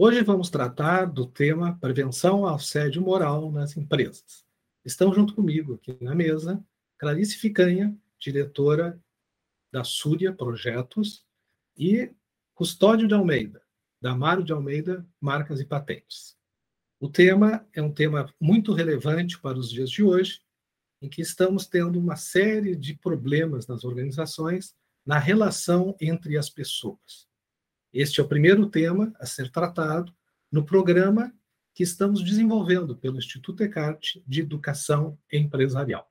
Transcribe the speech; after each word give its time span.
Hoje 0.00 0.22
vamos 0.22 0.48
tratar 0.48 1.06
do 1.06 1.26
tema 1.26 1.76
prevenção 1.80 2.46
ao 2.46 2.54
assédio 2.54 3.02
moral 3.02 3.50
nas 3.50 3.76
empresas. 3.76 4.46
Estão 4.84 5.12
junto 5.12 5.34
comigo 5.34 5.74
aqui 5.74 5.98
na 6.00 6.14
mesa 6.14 6.64
Clarice 6.96 7.36
Ficanha, 7.36 7.98
diretora 8.16 9.02
da 9.72 9.82
Súria 9.82 10.32
Projetos, 10.32 11.26
e 11.76 12.12
Custódio 12.54 13.08
de 13.08 13.14
Almeida, 13.14 13.60
da 14.00 14.12
Amaro 14.12 14.44
de 14.44 14.52
Almeida 14.52 15.04
Marcas 15.20 15.58
e 15.60 15.64
Patentes. 15.64 16.38
O 17.00 17.08
tema 17.08 17.66
é 17.72 17.82
um 17.82 17.92
tema 17.92 18.32
muito 18.40 18.72
relevante 18.72 19.36
para 19.40 19.58
os 19.58 19.68
dias 19.68 19.90
de 19.90 20.04
hoje, 20.04 20.40
em 21.02 21.08
que 21.08 21.20
estamos 21.20 21.66
tendo 21.66 21.98
uma 21.98 22.14
série 22.14 22.76
de 22.76 22.94
problemas 22.94 23.66
nas 23.66 23.82
organizações 23.82 24.76
na 25.04 25.18
relação 25.18 25.96
entre 26.00 26.38
as 26.38 26.48
pessoas. 26.48 27.27
Este 27.92 28.20
é 28.20 28.22
o 28.22 28.28
primeiro 28.28 28.68
tema 28.68 29.14
a 29.18 29.24
ser 29.24 29.50
tratado 29.50 30.14
no 30.52 30.62
programa 30.64 31.32
que 31.74 31.82
estamos 31.82 32.22
desenvolvendo 32.22 32.94
pelo 32.94 33.16
Instituto 33.16 33.62
Ecarte 33.62 34.22
de 34.26 34.40
Educação 34.40 35.18
Empresarial. 35.32 36.06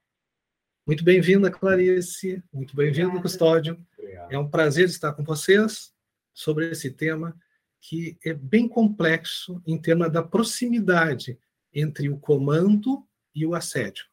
Muito 0.87 1.03
bem-vinda, 1.03 1.51
Clarice. 1.51 2.43
Muito 2.51 2.75
bem-vindo, 2.75 3.21
Custódio. 3.21 3.77
Obrigado. 3.97 4.31
É 4.31 4.39
um 4.39 4.49
prazer 4.49 4.85
estar 4.85 5.13
com 5.13 5.23
vocês 5.23 5.93
sobre 6.33 6.71
esse 6.71 6.89
tema 6.89 7.37
que 7.79 8.17
é 8.25 8.33
bem 8.33 8.67
complexo 8.67 9.61
em 9.65 9.79
termos 9.79 10.11
da 10.11 10.23
proximidade 10.23 11.37
entre 11.71 12.09
o 12.09 12.17
comando 12.17 13.07
e 13.35 13.45
o 13.45 13.53
assédio. 13.53 14.05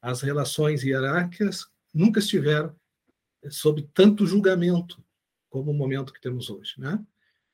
As 0.00 0.22
relações 0.22 0.84
hierárquicas 0.84 1.66
nunca 1.92 2.20
estiveram 2.20 2.74
sob 3.50 3.82
tanto 3.92 4.26
julgamento 4.26 5.03
como 5.54 5.70
o 5.70 5.74
momento 5.74 6.12
que 6.12 6.20
temos 6.20 6.50
hoje, 6.50 6.74
né? 6.78 6.98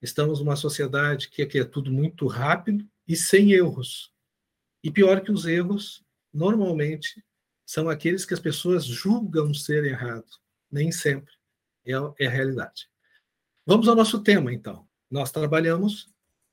Estamos 0.01 0.41
numa 0.41 0.57
sociedade 0.57 1.29
que 1.29 1.43
aqui 1.43 1.59
é 1.59 1.65
tudo 1.67 1.93
muito 1.93 2.27
rápido 2.27 2.89
e 3.07 3.15
sem 3.15 3.53
erros. 3.53 4.11
E 4.83 4.91
pior 4.91 5.21
que 5.21 5.31
os 5.31 5.45
erros, 5.45 6.03
normalmente 6.33 7.23
são 7.67 7.91
aqueles 7.91 8.25
que 8.25 8.33
as 8.33 8.41
pessoas 8.41 8.87
julgam 8.87 9.53
ser 9.53 9.85
errados. 9.85 10.41
Nem 10.73 10.91
sempre 10.91 11.31
é, 11.85 11.93
é 12.19 12.27
a 12.27 12.31
realidade. 12.31 12.89
Vamos 13.67 13.87
ao 13.87 13.95
nosso 13.95 14.23
tema, 14.23 14.51
então. 14.51 14.89
Nós 15.11 15.31
trabalhamos 15.31 16.11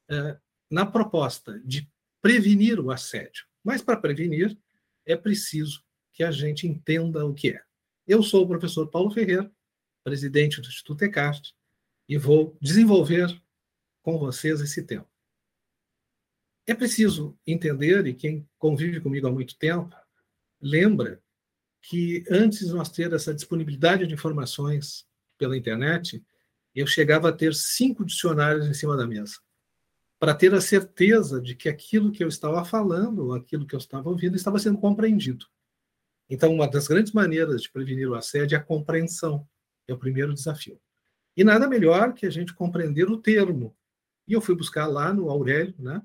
é, 0.09 0.37
na 0.69 0.85
proposta 0.85 1.61
de 1.63 1.89
prevenir 2.21 2.77
o 2.77 2.91
assédio. 2.91 3.45
Mas 3.63 3.81
para 3.81 3.95
prevenir, 3.95 4.57
é 5.05 5.15
preciso 5.15 5.81
que 6.11 6.25
a 6.25 6.31
gente 6.31 6.67
entenda 6.67 7.25
o 7.25 7.33
que 7.33 7.51
é. 7.51 7.61
Eu 8.05 8.21
sou 8.21 8.43
o 8.43 8.47
professor 8.49 8.87
Paulo 8.87 9.11
Ferreira, 9.11 9.49
presidente 10.07 10.61
do 10.61 10.69
Instituto 10.69 11.01
Ecarte, 11.03 11.53
e 12.07 12.17
vou 12.17 12.57
desenvolver 12.61 13.27
com 14.01 14.17
vocês 14.17 14.61
esse 14.61 14.81
tema. 14.83 15.05
É 16.65 16.73
preciso 16.73 17.37
entender, 17.45 18.07
e 18.07 18.13
quem 18.13 18.47
convive 18.57 19.01
comigo 19.01 19.27
há 19.27 19.31
muito 19.33 19.57
tempo, 19.57 19.93
lembra 20.61 21.21
que 21.81 22.23
antes 22.31 22.67
de 22.67 22.73
nós 22.73 22.89
ter 22.89 23.11
essa 23.11 23.33
disponibilidade 23.33 24.07
de 24.07 24.13
informações 24.13 25.05
pela 25.37 25.57
internet, 25.57 26.23
eu 26.73 26.87
chegava 26.87 27.27
a 27.27 27.33
ter 27.33 27.53
cinco 27.53 28.05
dicionários 28.05 28.65
em 28.65 28.73
cima 28.73 28.95
da 28.95 29.05
mesa, 29.05 29.35
para 30.17 30.33
ter 30.33 30.53
a 30.53 30.61
certeza 30.61 31.41
de 31.41 31.53
que 31.53 31.67
aquilo 31.67 32.13
que 32.13 32.23
eu 32.23 32.29
estava 32.29 32.63
falando, 32.63 33.33
aquilo 33.33 33.67
que 33.67 33.75
eu 33.75 33.79
estava 33.79 34.09
ouvindo, 34.09 34.37
estava 34.37 34.57
sendo 34.57 34.77
compreendido. 34.77 35.45
Então, 36.29 36.53
uma 36.53 36.65
das 36.65 36.87
grandes 36.87 37.11
maneiras 37.11 37.61
de 37.61 37.69
prevenir 37.69 38.09
o 38.09 38.15
assédio 38.15 38.55
é 38.55 38.57
a 38.57 38.63
compreensão, 38.63 39.45
é 39.87 39.93
o 39.93 39.97
primeiro 39.97 40.33
desafio. 40.33 40.79
E 41.35 41.43
nada 41.43 41.67
melhor 41.67 42.13
que 42.13 42.25
a 42.25 42.29
gente 42.29 42.53
compreender 42.53 43.09
o 43.09 43.21
termo. 43.21 43.75
E 44.27 44.33
eu 44.33 44.41
fui 44.41 44.55
buscar 44.55 44.87
lá 44.87 45.13
no 45.13 45.29
Aurélio, 45.29 45.75
né, 45.79 46.01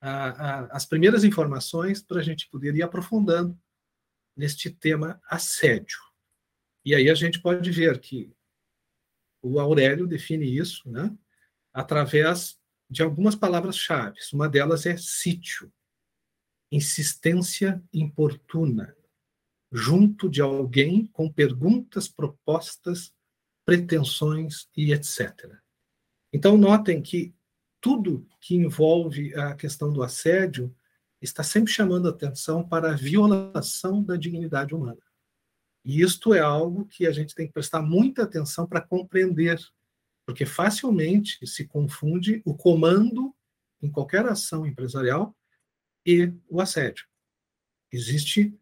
a, 0.00 0.28
a, 0.28 0.66
as 0.66 0.84
primeiras 0.84 1.24
informações 1.24 2.02
para 2.02 2.20
a 2.20 2.22
gente 2.22 2.48
poder 2.50 2.74
ir 2.74 2.82
aprofundando 2.82 3.58
neste 4.36 4.70
tema 4.70 5.20
assédio. 5.28 5.98
E 6.84 6.94
aí 6.94 7.08
a 7.08 7.14
gente 7.14 7.40
pode 7.40 7.70
ver 7.70 7.98
que 8.00 8.32
o 9.42 9.58
Aurélio 9.58 10.06
define 10.06 10.44
isso 10.44 10.88
né, 10.90 11.16
através 11.72 12.58
de 12.88 13.02
algumas 13.02 13.34
palavras-chave. 13.34 14.18
Uma 14.32 14.48
delas 14.48 14.86
é 14.86 14.96
sítio, 14.96 15.72
insistência 16.70 17.82
importuna, 17.92 18.94
junto 19.72 20.28
de 20.28 20.40
alguém 20.40 21.06
com 21.06 21.30
perguntas, 21.30 22.08
propostas, 22.08 23.12
pretensões 23.64 24.68
e 24.76 24.92
etc. 24.92 25.58
Então, 26.32 26.56
notem 26.56 27.02
que 27.02 27.34
tudo 27.80 28.26
que 28.40 28.54
envolve 28.54 29.34
a 29.34 29.54
questão 29.54 29.92
do 29.92 30.02
assédio 30.02 30.74
está 31.20 31.42
sempre 31.42 31.72
chamando 31.72 32.08
atenção 32.08 32.66
para 32.66 32.92
a 32.92 32.96
violação 32.96 34.02
da 34.02 34.16
dignidade 34.16 34.74
humana. 34.74 35.00
E 35.84 36.02
isto 36.02 36.34
é 36.34 36.40
algo 36.40 36.86
que 36.86 37.06
a 37.06 37.12
gente 37.12 37.34
tem 37.34 37.46
que 37.46 37.52
prestar 37.52 37.80
muita 37.80 38.24
atenção 38.24 38.66
para 38.66 38.80
compreender, 38.80 39.58
porque 40.26 40.44
facilmente 40.44 41.44
se 41.46 41.66
confunde 41.66 42.42
o 42.44 42.54
comando 42.54 43.34
em 43.80 43.90
qualquer 43.90 44.26
ação 44.26 44.66
empresarial 44.66 45.34
e 46.04 46.32
o 46.48 46.60
assédio. 46.60 47.06
Existe 47.92 48.58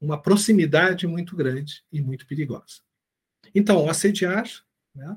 uma 0.00 0.20
proximidade 0.20 1.06
muito 1.06 1.34
grande 1.36 1.84
e 1.92 2.00
muito 2.00 2.26
perigosa. 2.26 2.82
Então, 3.54 3.88
assediar 3.88 4.48
né, 4.94 5.16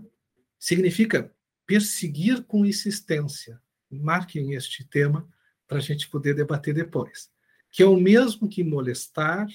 significa 0.57 1.33
perseguir 1.65 2.43
com 2.43 2.65
insistência. 2.65 3.61
Marquem 3.89 4.53
este 4.53 4.83
tema 4.85 5.27
para 5.67 5.77
a 5.77 5.81
gente 5.81 6.09
poder 6.09 6.33
debater 6.33 6.73
depois, 6.73 7.31
que 7.69 7.83
é 7.83 7.85
o 7.85 7.97
mesmo 7.97 8.49
que 8.49 8.63
molestar, 8.63 9.47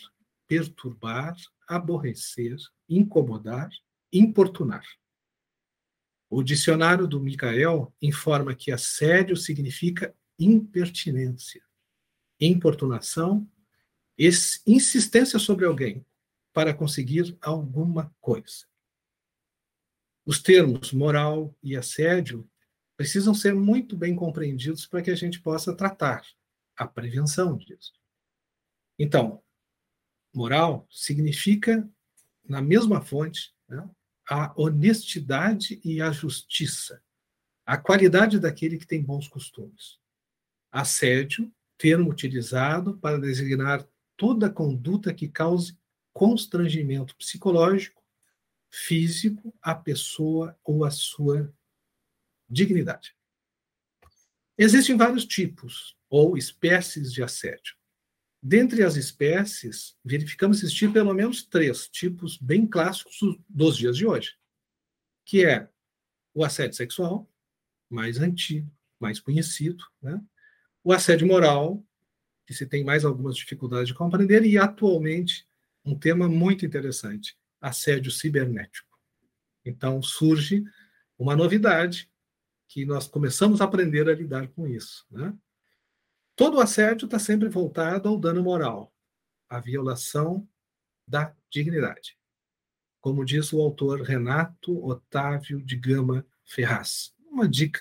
perturbar, 0.47 1.37
aborrecer, 1.69 2.56
incomodar, 2.88 3.69
importunar. 4.12 4.84
O 6.28 6.43
dicionário 6.43 7.06
do 7.06 7.20
Micael 7.20 7.94
informa 8.00 8.54
que 8.54 8.72
assédio 8.72 9.37
significa 9.37 10.14
impertinência, 10.38 11.62
importunação, 12.41 13.48
insistência 14.19 15.38
sobre 15.38 15.66
alguém 15.66 16.04
para 16.53 16.72
conseguir 16.72 17.37
alguma 17.41 18.15
coisa. 18.21 18.66
Os 20.25 20.43
termos 20.43 20.93
moral 20.93 21.54
e 21.62 21.77
assédio 21.77 22.49
precisam 22.97 23.34
ser 23.34 23.55
muito 23.55 23.97
bem 23.97 24.16
compreendidos 24.16 24.87
para 24.87 25.03
que 25.03 25.10
a 25.10 25.15
gente 25.15 25.41
possa 25.41 25.76
tratar 25.76 26.26
a 26.76 26.87
prevenção 26.87 27.56
disso. 27.56 27.93
Então, 28.99 29.43
moral 30.34 30.87
significa, 30.91 31.88
na 32.49 32.62
mesma 32.62 33.03
fonte, 33.03 33.55
né, 33.69 33.88
a 34.28 34.53
honestidade 34.60 35.81
e 35.84 36.00
a 36.00 36.10
justiça, 36.10 37.03
a 37.65 37.76
qualidade 37.76 38.41
daquele 38.41 38.78
que 38.78 38.87
tem 38.87 39.03
bons 39.03 39.28
costumes. 39.28 39.99
Assédio, 40.72 41.53
termo 41.78 42.10
utilizado 42.10 42.97
para 42.99 43.21
designar 43.21 43.87
toda 44.16 44.50
conduta 44.50 45.12
que 45.12 45.28
cause 45.28 45.78
constrangimento 46.12 47.15
psicológico, 47.16 48.03
físico 48.71 49.54
à 49.60 49.75
pessoa 49.75 50.59
ou 50.65 50.84
à 50.84 50.91
sua 50.91 51.53
dignidade. 52.49 53.15
Existem 54.59 54.97
vários 54.97 55.26
tipos 55.26 55.97
ou 56.09 56.37
espécies 56.37 57.12
de 57.12 57.22
assédio. 57.22 57.76
Dentre 58.43 58.82
as 58.82 58.97
espécies, 58.97 59.97
verificamos 60.05 60.62
existir 60.62 60.93
pelo 60.93 61.12
menos 61.12 61.43
três 61.43 61.88
tipos 61.88 62.38
bem 62.38 62.66
clássicos 62.66 63.19
dos 63.49 63.76
dias 63.76 63.97
de 63.97 64.06
hoje, 64.06 64.37
que 65.25 65.44
é 65.44 65.69
o 66.32 66.44
assédio 66.44 66.76
sexual, 66.76 67.31
mais 67.91 68.19
antigo, 68.19 68.70
mais 69.00 69.20
conhecido, 69.20 69.85
né? 70.00 70.23
o 70.85 70.93
assédio 70.93 71.26
moral, 71.26 71.85
que 72.46 72.54
se 72.54 72.66
tem 72.66 72.84
mais 72.84 73.04
algumas 73.04 73.37
dificuldades 73.37 73.88
de 73.88 73.94
compreender, 73.94 74.44
e 74.44 74.56
atualmente 74.56 75.46
um 75.84 75.98
tema 75.98 76.28
muito 76.28 76.64
interessante, 76.64 77.37
assédio 77.60 78.10
cibernético. 78.10 78.96
Então 79.64 80.00
surge 80.00 80.64
uma 81.19 81.34
novidade 81.34 82.10
que 82.69 82.84
nós 82.84 83.06
começamos 83.08 83.60
a 83.60 83.64
aprender 83.64 84.08
a 84.08 84.14
lidar 84.14 84.48
com 84.48 84.66
isso. 84.66 85.06
Né? 85.10 85.34
Todo 86.34 86.60
assédio 86.60 87.06
está 87.06 87.19
sempre 87.19 87.48
voltado 87.48 88.08
ao 88.08 88.19
dano 88.19 88.43
moral, 88.43 88.93
à 89.48 89.60
violação 89.60 90.48
da 91.06 91.34
dignidade. 91.50 92.19
Como 93.00 93.25
diz 93.25 93.52
o 93.52 93.60
autor 93.60 94.02
Renato 94.02 94.84
Otávio 94.84 95.62
de 95.62 95.76
Gama 95.76 96.26
Ferraz. 96.44 97.14
Uma 97.31 97.48
dica 97.48 97.81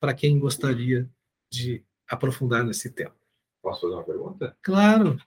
para 0.00 0.14
quem 0.14 0.38
gostaria 0.38 1.10
de 1.50 1.84
aprofundar 2.06 2.64
nesse 2.64 2.90
tema. 2.90 3.14
Posso 3.64 3.80
fazer 3.80 3.94
uma 3.94 4.04
pergunta? 4.04 4.56
Claro. 4.62 5.18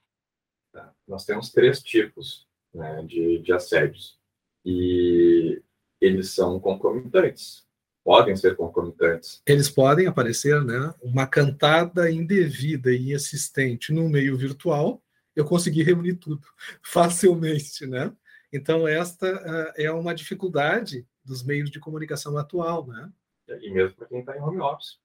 Tá. 0.72 0.94
Nós 1.06 1.24
temos 1.24 1.50
três 1.50 1.82
tipos 1.82 2.46
né, 2.72 3.02
de, 3.02 3.40
de 3.40 3.52
assédios. 3.52 4.16
E 4.64 5.60
eles 6.00 6.30
são 6.30 6.60
concomitantes 6.60 7.66
podem 8.08 8.34
ser 8.34 8.56
concomitantes. 8.56 9.42
Eles 9.44 9.68
podem 9.68 10.06
aparecer, 10.06 10.64
né? 10.64 10.94
Uma 11.02 11.26
cantada 11.26 12.10
indevida 12.10 12.90
e 12.90 13.12
insistente 13.12 13.92
no 13.92 14.08
meio 14.08 14.34
virtual, 14.34 15.02
eu 15.36 15.44
consegui 15.44 15.82
reunir 15.82 16.14
tudo 16.14 16.40
facilmente, 16.82 17.86
né? 17.86 18.10
Então 18.50 18.88
esta 18.88 19.26
uh, 19.26 19.72
é 19.76 19.92
uma 19.92 20.14
dificuldade 20.14 21.06
dos 21.22 21.42
meios 21.42 21.70
de 21.70 21.78
comunicação 21.78 22.38
atual, 22.38 22.86
né? 22.86 23.12
E 23.60 23.70
mesmo 23.70 23.94
para 23.94 24.06
quem 24.06 24.20
está 24.20 24.34
em 24.34 24.40
home 24.40 24.60
office. 24.60 24.98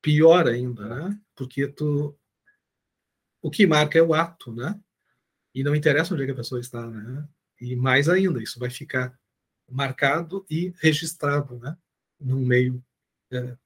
Pior 0.00 0.48
ainda, 0.48 0.88
né? 0.88 1.20
Porque 1.34 1.68
tu 1.68 2.16
o 3.46 3.50
que 3.50 3.64
marca 3.64 3.96
é 3.96 4.02
o 4.02 4.12
ato, 4.12 4.52
né? 4.52 4.76
E 5.54 5.62
não 5.62 5.72
interessa 5.72 6.12
onde 6.12 6.24
é 6.24 6.26
que 6.26 6.32
a 6.32 6.36
pessoa 6.36 6.60
está, 6.60 6.84
né? 6.84 7.28
E 7.60 7.76
mais 7.76 8.08
ainda, 8.08 8.42
isso 8.42 8.58
vai 8.58 8.68
ficar 8.68 9.16
marcado 9.70 10.44
e 10.50 10.74
registrado, 10.80 11.56
né? 11.60 11.76
num 12.18 12.44
meio 12.44 12.84
é, 13.30 13.56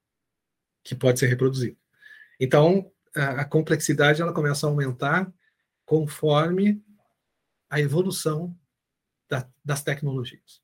que 0.84 0.94
pode 0.94 1.18
ser 1.18 1.28
reproduzido. 1.28 1.78
Então, 2.38 2.92
a, 3.16 3.40
a, 3.40 3.44
complexidade 3.46 4.20
ela 4.20 4.34
começa 4.34 4.66
a 4.66 4.70
aumentar 4.70 5.32
conforme 5.86 6.84
a 7.70 7.80
evolução 7.80 8.54
da, 9.30 9.48
das 9.64 9.82
tecnologias. 9.82 10.60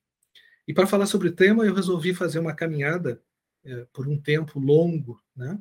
E 0.68 0.74
para 0.74 0.86
falar 0.86 1.06
sobre 1.06 1.28
o 1.28 1.34
tema, 1.34 1.64
eu 1.64 1.74
resolvi 1.74 2.12
fazer 2.12 2.38
uma 2.38 2.54
caminhada 2.54 3.22
é, 3.64 3.86
por 3.94 4.06
um 4.06 4.20
tempo 4.20 4.60
longo, 4.60 5.22
né, 5.34 5.58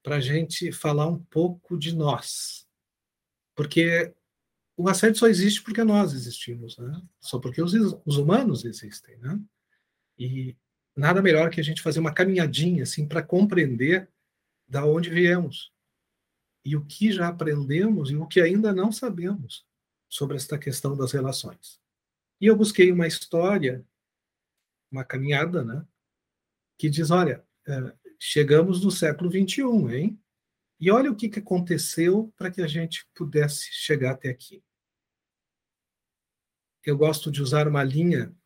para 0.00 0.16
a 0.16 0.20
gente 0.20 0.70
falar 0.70 1.08
um 1.08 1.18
pouco 1.18 1.76
de 1.76 1.92
nós. 1.92 2.63
Porque 3.54 4.12
o 4.76 4.88
assédio 4.88 5.18
só 5.18 5.26
existe 5.26 5.62
porque 5.62 5.84
nós 5.84 6.12
existimos, 6.12 6.76
né? 6.78 7.00
só 7.20 7.38
porque 7.38 7.62
os, 7.62 7.72
os 8.04 8.16
humanos 8.16 8.64
existem. 8.64 9.16
Né? 9.18 9.40
E 10.18 10.56
nada 10.96 11.22
melhor 11.22 11.50
que 11.50 11.60
a 11.60 11.64
gente 11.64 11.82
fazer 11.82 12.00
uma 12.00 12.14
caminhadinha 12.14 12.82
assim 12.82 13.06
para 13.06 13.22
compreender 13.22 14.08
da 14.66 14.84
onde 14.84 15.10
viemos 15.10 15.72
e 16.64 16.76
o 16.76 16.84
que 16.84 17.12
já 17.12 17.28
aprendemos 17.28 18.10
e 18.10 18.16
o 18.16 18.26
que 18.26 18.40
ainda 18.40 18.72
não 18.72 18.90
sabemos 18.90 19.66
sobre 20.08 20.36
esta 20.36 20.58
questão 20.58 20.96
das 20.96 21.12
relações. 21.12 21.80
E 22.40 22.46
eu 22.46 22.56
busquei 22.56 22.90
uma 22.90 23.06
história, 23.06 23.84
uma 24.90 25.04
caminhada, 25.04 25.64
né, 25.64 25.86
que 26.78 26.88
diz, 26.88 27.10
olha, 27.10 27.44
é, 27.66 27.94
chegamos 28.18 28.82
no 28.82 28.90
século 28.90 29.30
21, 29.30 29.90
hein? 29.90 30.23
E 30.84 30.90
olha 30.90 31.10
o 31.10 31.16
que, 31.16 31.30
que 31.30 31.38
aconteceu 31.38 32.30
para 32.36 32.50
que 32.50 32.60
a 32.60 32.66
gente 32.66 33.08
pudesse 33.14 33.72
chegar 33.72 34.10
até 34.10 34.28
aqui. 34.28 34.62
Eu 36.84 36.94
gosto 36.94 37.30
de 37.30 37.40
usar 37.40 37.66
uma 37.66 37.82
linha 37.82 38.36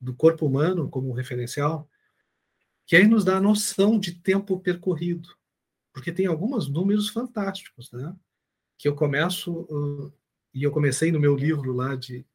do 0.00 0.16
corpo 0.16 0.46
humano 0.46 0.88
como 0.88 1.12
referencial, 1.12 1.86
que 2.86 2.96
aí 2.96 3.06
nos 3.06 3.26
dá 3.26 3.36
a 3.36 3.42
noção 3.42 3.98
de 3.98 4.14
tempo 4.14 4.58
percorrido, 4.58 5.28
porque 5.92 6.10
tem 6.10 6.24
alguns 6.24 6.66
números 6.66 7.10
fantásticos, 7.10 7.92
né? 7.92 8.16
Que 8.78 8.88
eu 8.88 8.96
começo 8.96 9.52
uh, 9.64 10.10
e 10.54 10.62
eu 10.62 10.72
comecei 10.72 11.12
no 11.12 11.20
meu 11.20 11.36
livro 11.36 11.74
lá 11.74 11.94
de, 11.94 12.26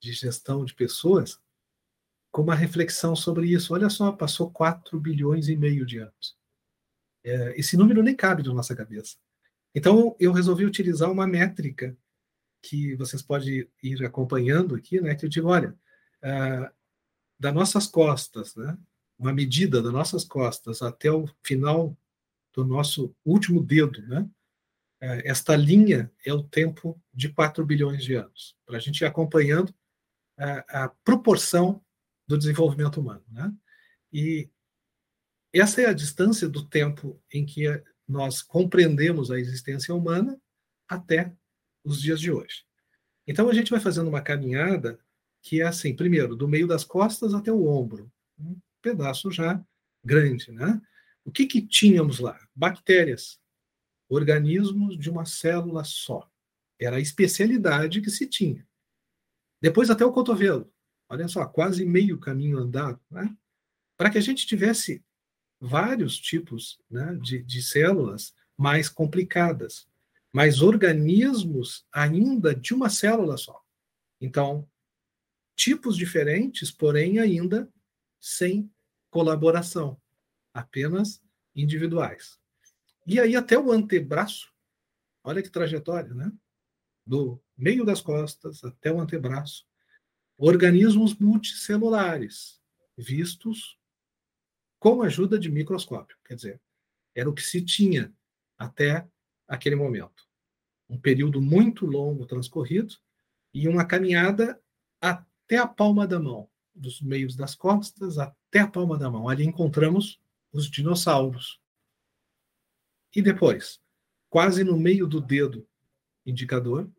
de 0.00 0.14
gestão 0.14 0.64
de 0.64 0.74
pessoas 0.74 1.38
com 2.30 2.40
uma 2.40 2.54
reflexão 2.54 3.14
sobre 3.14 3.48
isso. 3.48 3.74
Olha 3.74 3.90
só, 3.90 4.12
passou 4.12 4.50
4 4.50 4.98
bilhões 4.98 5.50
e 5.50 5.56
meio 5.58 5.84
de 5.84 5.98
anos. 5.98 6.37
É, 7.24 7.58
esse 7.58 7.76
número 7.76 8.02
nem 8.02 8.14
cabe 8.14 8.42
na 8.42 8.54
nossa 8.54 8.74
cabeça. 8.74 9.16
Então 9.74 10.16
eu 10.18 10.32
resolvi 10.32 10.64
utilizar 10.64 11.10
uma 11.10 11.26
métrica 11.26 11.96
que 12.62 12.94
vocês 12.96 13.22
podem 13.22 13.68
ir 13.82 14.04
acompanhando 14.04 14.74
aqui, 14.74 15.00
né? 15.00 15.14
Que 15.14 15.26
eu 15.26 15.28
digo, 15.28 15.48
olha, 15.48 15.76
uh, 16.22 16.72
das 17.38 17.54
nossas 17.54 17.86
costas, 17.86 18.56
né? 18.56 18.76
uma 19.18 19.32
medida 19.32 19.82
das 19.82 19.92
nossas 19.92 20.24
costas 20.24 20.80
até 20.80 21.10
o 21.10 21.28
final 21.42 21.96
do 22.54 22.64
nosso 22.64 23.14
último 23.24 23.62
dedo, 23.62 24.00
né? 24.06 24.28
É, 25.00 25.30
esta 25.30 25.54
linha 25.54 26.10
é 26.26 26.32
o 26.32 26.42
tempo 26.42 27.00
de 27.14 27.28
4 27.28 27.64
bilhões 27.64 28.02
de 28.02 28.14
anos, 28.14 28.56
para 28.66 28.78
a 28.78 28.80
gente 28.80 29.00
ir 29.00 29.04
acompanhando 29.04 29.72
a, 30.36 30.84
a, 30.84 30.88
proporção 31.04 31.80
do 32.26 32.36
desenvolvimento 32.36 33.00
humano. 33.00 33.22
Né? 33.30 33.52
E 34.12 34.50
essa 35.52 35.80
é 35.82 35.86
a 35.86 35.92
distância 35.92 36.48
do 36.48 36.64
tempo 36.66 37.20
em 37.32 37.44
que 37.44 37.64
nós 38.06 38.42
compreendemos 38.42 39.30
a 39.30 39.38
existência 39.38 39.94
humana 39.94 40.40
até 40.88 41.32
os 41.84 42.00
dias 42.00 42.20
de 42.20 42.30
hoje. 42.30 42.64
Então 43.26 43.48
a 43.48 43.54
gente 43.54 43.70
vai 43.70 43.80
fazendo 43.80 44.08
uma 44.08 44.22
caminhada 44.22 44.98
que 45.42 45.60
é 45.60 45.66
assim, 45.66 45.94
primeiro, 45.94 46.34
do 46.34 46.48
meio 46.48 46.66
das 46.66 46.84
costas 46.84 47.34
até 47.34 47.52
o 47.52 47.66
ombro, 47.66 48.10
um 48.38 48.58
pedaço 48.82 49.30
já 49.30 49.62
grande, 50.04 50.50
né? 50.52 50.80
O 51.24 51.30
que 51.30 51.46
que 51.46 51.60
tínhamos 51.60 52.18
lá? 52.18 52.38
Bactérias, 52.54 53.38
organismos 54.08 54.98
de 54.98 55.10
uma 55.10 55.26
célula 55.26 55.84
só. 55.84 56.30
Era 56.80 56.96
a 56.96 57.00
especialidade 57.00 58.00
que 58.00 58.10
se 58.10 58.26
tinha. 58.26 58.66
Depois 59.60 59.90
até 59.90 60.04
o 60.04 60.12
cotovelo. 60.12 60.72
Olha 61.08 61.28
só, 61.28 61.44
quase 61.46 61.84
meio 61.84 62.18
caminho 62.18 62.58
andado, 62.58 63.00
né? 63.10 63.36
Para 63.96 64.10
que 64.10 64.18
a 64.18 64.22
gente 64.22 64.46
tivesse 64.46 65.04
vários 65.60 66.16
tipos 66.18 66.80
né, 66.90 67.18
de, 67.20 67.42
de 67.42 67.62
células 67.62 68.34
mais 68.56 68.88
complicadas, 68.88 69.88
mas 70.32 70.62
organismos 70.62 71.86
ainda 71.92 72.54
de 72.54 72.74
uma 72.74 72.88
célula 72.90 73.36
só. 73.36 73.62
Então, 74.20 74.68
tipos 75.56 75.96
diferentes, 75.96 76.70
porém 76.70 77.18
ainda 77.18 77.72
sem 78.20 78.70
colaboração, 79.10 80.00
apenas 80.52 81.22
individuais. 81.54 82.38
E 83.06 83.18
aí 83.18 83.34
até 83.34 83.58
o 83.58 83.72
antebraço, 83.72 84.52
olha 85.24 85.42
que 85.42 85.50
trajetória, 85.50 86.12
né? 86.14 86.30
Do 87.06 87.40
meio 87.56 87.84
das 87.84 88.00
costas 88.00 88.62
até 88.62 88.92
o 88.92 89.00
antebraço, 89.00 89.66
organismos 90.36 91.14
multicelulares, 91.14 92.60
vistos 92.96 93.77
com 94.78 95.02
ajuda 95.02 95.38
de 95.38 95.50
microscópio, 95.50 96.16
quer 96.24 96.34
dizer, 96.34 96.60
era 97.14 97.28
o 97.28 97.34
que 97.34 97.42
se 97.42 97.62
tinha 97.62 98.12
até 98.56 99.06
aquele 99.46 99.76
momento. 99.76 100.26
Um 100.88 100.98
período 100.98 101.40
muito 101.40 101.84
longo 101.84 102.26
transcorrido 102.26 102.94
e 103.52 103.68
uma 103.68 103.84
caminhada 103.84 104.60
até 105.00 105.56
a 105.58 105.66
palma 105.66 106.06
da 106.06 106.20
mão, 106.20 106.48
dos 106.74 107.00
meios 107.00 107.34
das 107.34 107.54
costas 107.54 108.18
até 108.18 108.60
a 108.60 108.68
palma 108.68 108.96
da 108.96 109.10
mão. 109.10 109.28
Ali 109.28 109.44
encontramos 109.44 110.20
os 110.52 110.70
dinossauros. 110.70 111.60
E 113.14 113.20
depois, 113.20 113.80
quase 114.30 114.62
no 114.62 114.78
meio 114.78 115.06
do 115.06 115.20
dedo 115.20 115.66
indicador, 116.24 116.90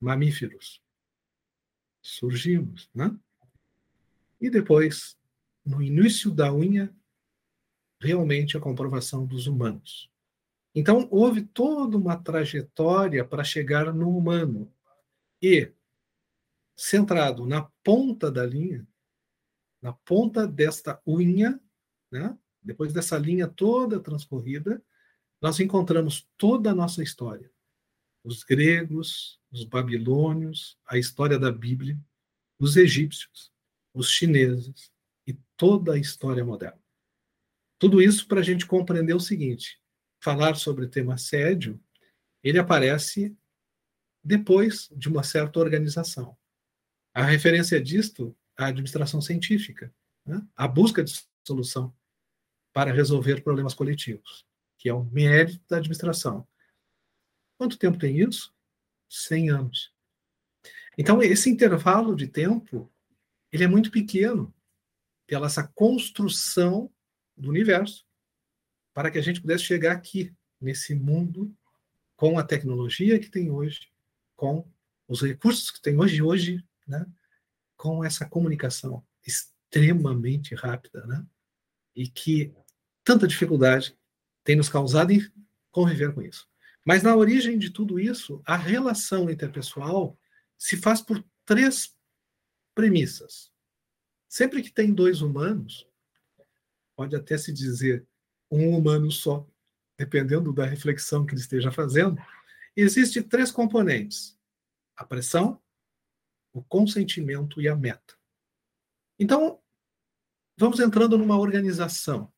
mamíferos. 0.00 0.82
Surgimos, 2.02 2.90
né? 2.94 3.16
E 4.40 4.50
depois, 4.50 5.16
no 5.64 5.82
início 5.82 6.30
da 6.30 6.52
unha, 6.52 6.94
realmente 8.00 8.56
a 8.56 8.60
comprovação 8.60 9.24
dos 9.24 9.46
humanos. 9.46 10.10
Então, 10.74 11.08
houve 11.10 11.42
toda 11.42 11.96
uma 11.96 12.16
trajetória 12.16 13.24
para 13.24 13.44
chegar 13.44 13.92
no 13.94 14.16
humano. 14.16 14.70
E 15.40 15.72
centrado 16.76 17.46
na 17.46 17.62
ponta 17.82 18.30
da 18.30 18.44
linha, 18.44 18.86
na 19.80 19.92
ponta 19.92 20.46
desta 20.46 21.00
unha, 21.06 21.60
né? 22.10 22.36
depois 22.62 22.92
dessa 22.92 23.16
linha 23.16 23.46
toda 23.46 24.00
transcorrida, 24.00 24.82
nós 25.40 25.60
encontramos 25.60 26.28
toda 26.36 26.70
a 26.70 26.74
nossa 26.74 27.02
história. 27.02 27.50
Os 28.24 28.42
gregos, 28.42 29.38
os 29.52 29.64
babilônios, 29.64 30.78
a 30.86 30.98
história 30.98 31.38
da 31.38 31.52
Bíblia, 31.52 31.98
os 32.58 32.76
egípcios, 32.76 33.52
os 33.92 34.10
chineses 34.10 34.93
toda 35.56 35.94
a 35.94 35.98
história 35.98 36.44
moderna. 36.44 36.80
Tudo 37.78 38.00
isso 38.00 38.26
para 38.26 38.40
a 38.40 38.42
gente 38.42 38.66
compreender 38.66 39.14
o 39.14 39.20
seguinte: 39.20 39.80
falar 40.20 40.54
sobre 40.54 40.84
o 40.84 40.88
tema 40.88 41.14
assédio, 41.14 41.80
ele 42.42 42.58
aparece 42.58 43.36
depois 44.22 44.88
de 44.96 45.08
uma 45.08 45.22
certa 45.22 45.60
organização. 45.60 46.36
A 47.12 47.22
referência 47.22 47.80
disto 47.80 48.36
à 48.56 48.66
administração 48.66 49.20
científica, 49.20 49.94
né? 50.24 50.46
a 50.56 50.66
busca 50.66 51.04
de 51.04 51.12
solução 51.46 51.94
para 52.72 52.92
resolver 52.92 53.42
problemas 53.42 53.74
coletivos, 53.74 54.46
que 54.78 54.88
é 54.88 54.94
o 54.94 55.04
mérito 55.04 55.62
da 55.68 55.76
administração. 55.76 56.46
Quanto 57.56 57.78
tempo 57.78 57.98
tem 57.98 58.18
isso? 58.18 58.52
100 59.08 59.50
anos. 59.50 59.94
Então, 60.98 61.22
esse 61.22 61.50
intervalo 61.50 62.16
de 62.16 62.26
tempo, 62.26 62.92
ele 63.52 63.64
é 63.64 63.68
muito 63.68 63.90
pequeno 63.90 64.52
pela 65.26 65.46
essa 65.46 65.66
construção 65.74 66.90
do 67.36 67.48
universo, 67.48 68.06
para 68.92 69.10
que 69.10 69.18
a 69.18 69.22
gente 69.22 69.40
pudesse 69.40 69.64
chegar 69.64 69.92
aqui, 69.92 70.34
nesse 70.60 70.94
mundo, 70.94 71.54
com 72.16 72.38
a 72.38 72.44
tecnologia 72.44 73.18
que 73.18 73.28
tem 73.28 73.50
hoje, 73.50 73.88
com 74.36 74.66
os 75.08 75.20
recursos 75.20 75.70
que 75.70 75.80
tem 75.80 75.98
hoje, 75.98 76.22
hoje 76.22 76.64
né, 76.86 77.04
com 77.76 78.04
essa 78.04 78.26
comunicação 78.26 79.04
extremamente 79.26 80.54
rápida, 80.54 81.04
né? 81.06 81.26
e 81.94 82.08
que 82.08 82.54
tanta 83.02 83.26
dificuldade 83.26 83.96
tem 84.42 84.56
nos 84.56 84.68
causado 84.68 85.12
em 85.12 85.20
conviver 85.70 86.14
com 86.14 86.22
isso. 86.22 86.48
Mas 86.84 87.02
na 87.02 87.16
origem 87.16 87.58
de 87.58 87.70
tudo 87.70 87.98
isso, 87.98 88.42
a 88.44 88.56
relação 88.56 89.30
interpessoal 89.30 90.18
se 90.58 90.76
faz 90.76 91.00
por 91.00 91.24
três 91.44 91.96
premissas. 92.74 93.50
Sempre 94.34 94.64
que 94.64 94.72
tem 94.72 94.92
dois 94.92 95.22
humanos, 95.22 95.88
pode 96.96 97.14
até 97.14 97.38
se 97.38 97.52
dizer 97.52 98.04
um 98.50 98.76
humano 98.76 99.08
só, 99.08 99.48
dependendo 99.96 100.52
da 100.52 100.66
reflexão 100.66 101.24
que 101.24 101.34
ele 101.34 101.40
esteja 101.40 101.70
fazendo, 101.70 102.20
existem 102.74 103.22
três 103.22 103.52
componentes: 103.52 104.36
a 104.96 105.04
pressão, 105.04 105.62
o 106.52 106.64
consentimento 106.64 107.62
e 107.62 107.68
a 107.68 107.76
meta. 107.76 108.18
Então, 109.20 109.62
vamos 110.58 110.80
entrando 110.80 111.16
numa 111.16 111.38
organização. 111.38 112.28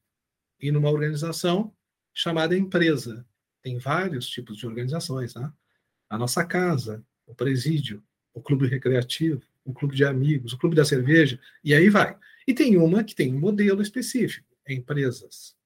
E 0.60 0.70
numa 0.70 0.90
organização 0.90 1.74
chamada 2.12 2.54
empresa. 2.54 3.26
Tem 3.62 3.78
vários 3.78 4.28
tipos 4.28 4.58
de 4.58 4.66
organizações, 4.66 5.34
né? 5.34 5.50
A 6.10 6.18
nossa 6.18 6.44
casa, 6.44 7.02
o 7.24 7.34
presídio, 7.34 8.04
o 8.34 8.42
clube 8.42 8.66
recreativo, 8.66 9.42
o 9.66 9.74
clube 9.74 9.94
de 9.94 10.04
amigos, 10.04 10.52
o 10.52 10.58
clube 10.58 10.76
da 10.76 10.84
cerveja, 10.84 11.38
e 11.62 11.74
aí 11.74 11.90
vai. 11.90 12.16
E 12.46 12.54
tem 12.54 12.76
uma 12.76 13.02
que 13.02 13.14
tem 13.14 13.34
um 13.34 13.38
modelo 13.38 13.82
específico, 13.82 14.46
é 14.64 14.72
empresas. 14.72 15.56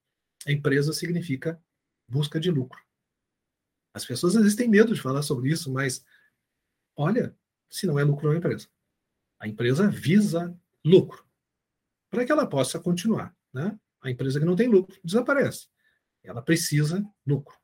Empresa 0.47 0.91
significa 0.91 1.61
busca 2.07 2.39
de 2.39 2.49
lucro. 2.49 2.81
As 3.93 4.03
pessoas 4.03 4.35
às 4.35 4.41
vezes 4.41 4.57
têm 4.57 4.67
medo 4.67 4.93
de 4.93 5.01
falar 5.01 5.21
sobre 5.21 5.49
isso, 5.49 5.71
mas 5.71 6.03
olha, 6.95 7.35
se 7.69 7.85
não 7.85 7.99
é 7.99 8.03
lucro, 8.03 8.27
não 8.27 8.33
é 8.33 8.37
empresa. 8.37 8.67
A 9.39 9.47
empresa 9.47 9.87
visa 9.87 10.57
lucro 10.83 11.25
para 12.09 12.25
que 12.25 12.31
ela 12.31 12.47
possa 12.47 12.79
continuar. 12.79 13.35
Né? 13.53 13.77
A 14.01 14.09
empresa 14.09 14.39
que 14.39 14.45
não 14.45 14.55
tem 14.55 14.67
lucro 14.67 14.99
desaparece. 15.03 15.67
Ela 16.23 16.41
precisa 16.41 17.03
lucro. 17.25 17.55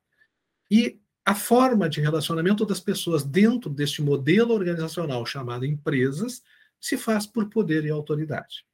E 0.69 1.01
a 1.27 1.35
forma 1.35 1.89
de 1.89 1.99
relacionamento 1.99 2.65
das 2.65 2.79
pessoas 2.79 3.21
dentro 3.21 3.69
deste 3.69 4.01
modelo 4.01 4.53
organizacional 4.53 5.25
chamado 5.25 5.65
empresas 5.65 6.41
se 6.79 6.97
faz 6.97 7.27
por 7.27 7.49
poder 7.49 7.83
e 7.83 7.89
autoridade. 7.89 8.65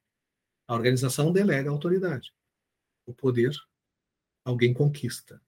A 0.68 0.74
organização 0.74 1.32
delega 1.32 1.68
a 1.68 1.72
autoridade. 1.72 2.32
O 3.04 3.12
poder 3.12 3.52
alguém 4.44 4.72
conquista. 4.72 5.42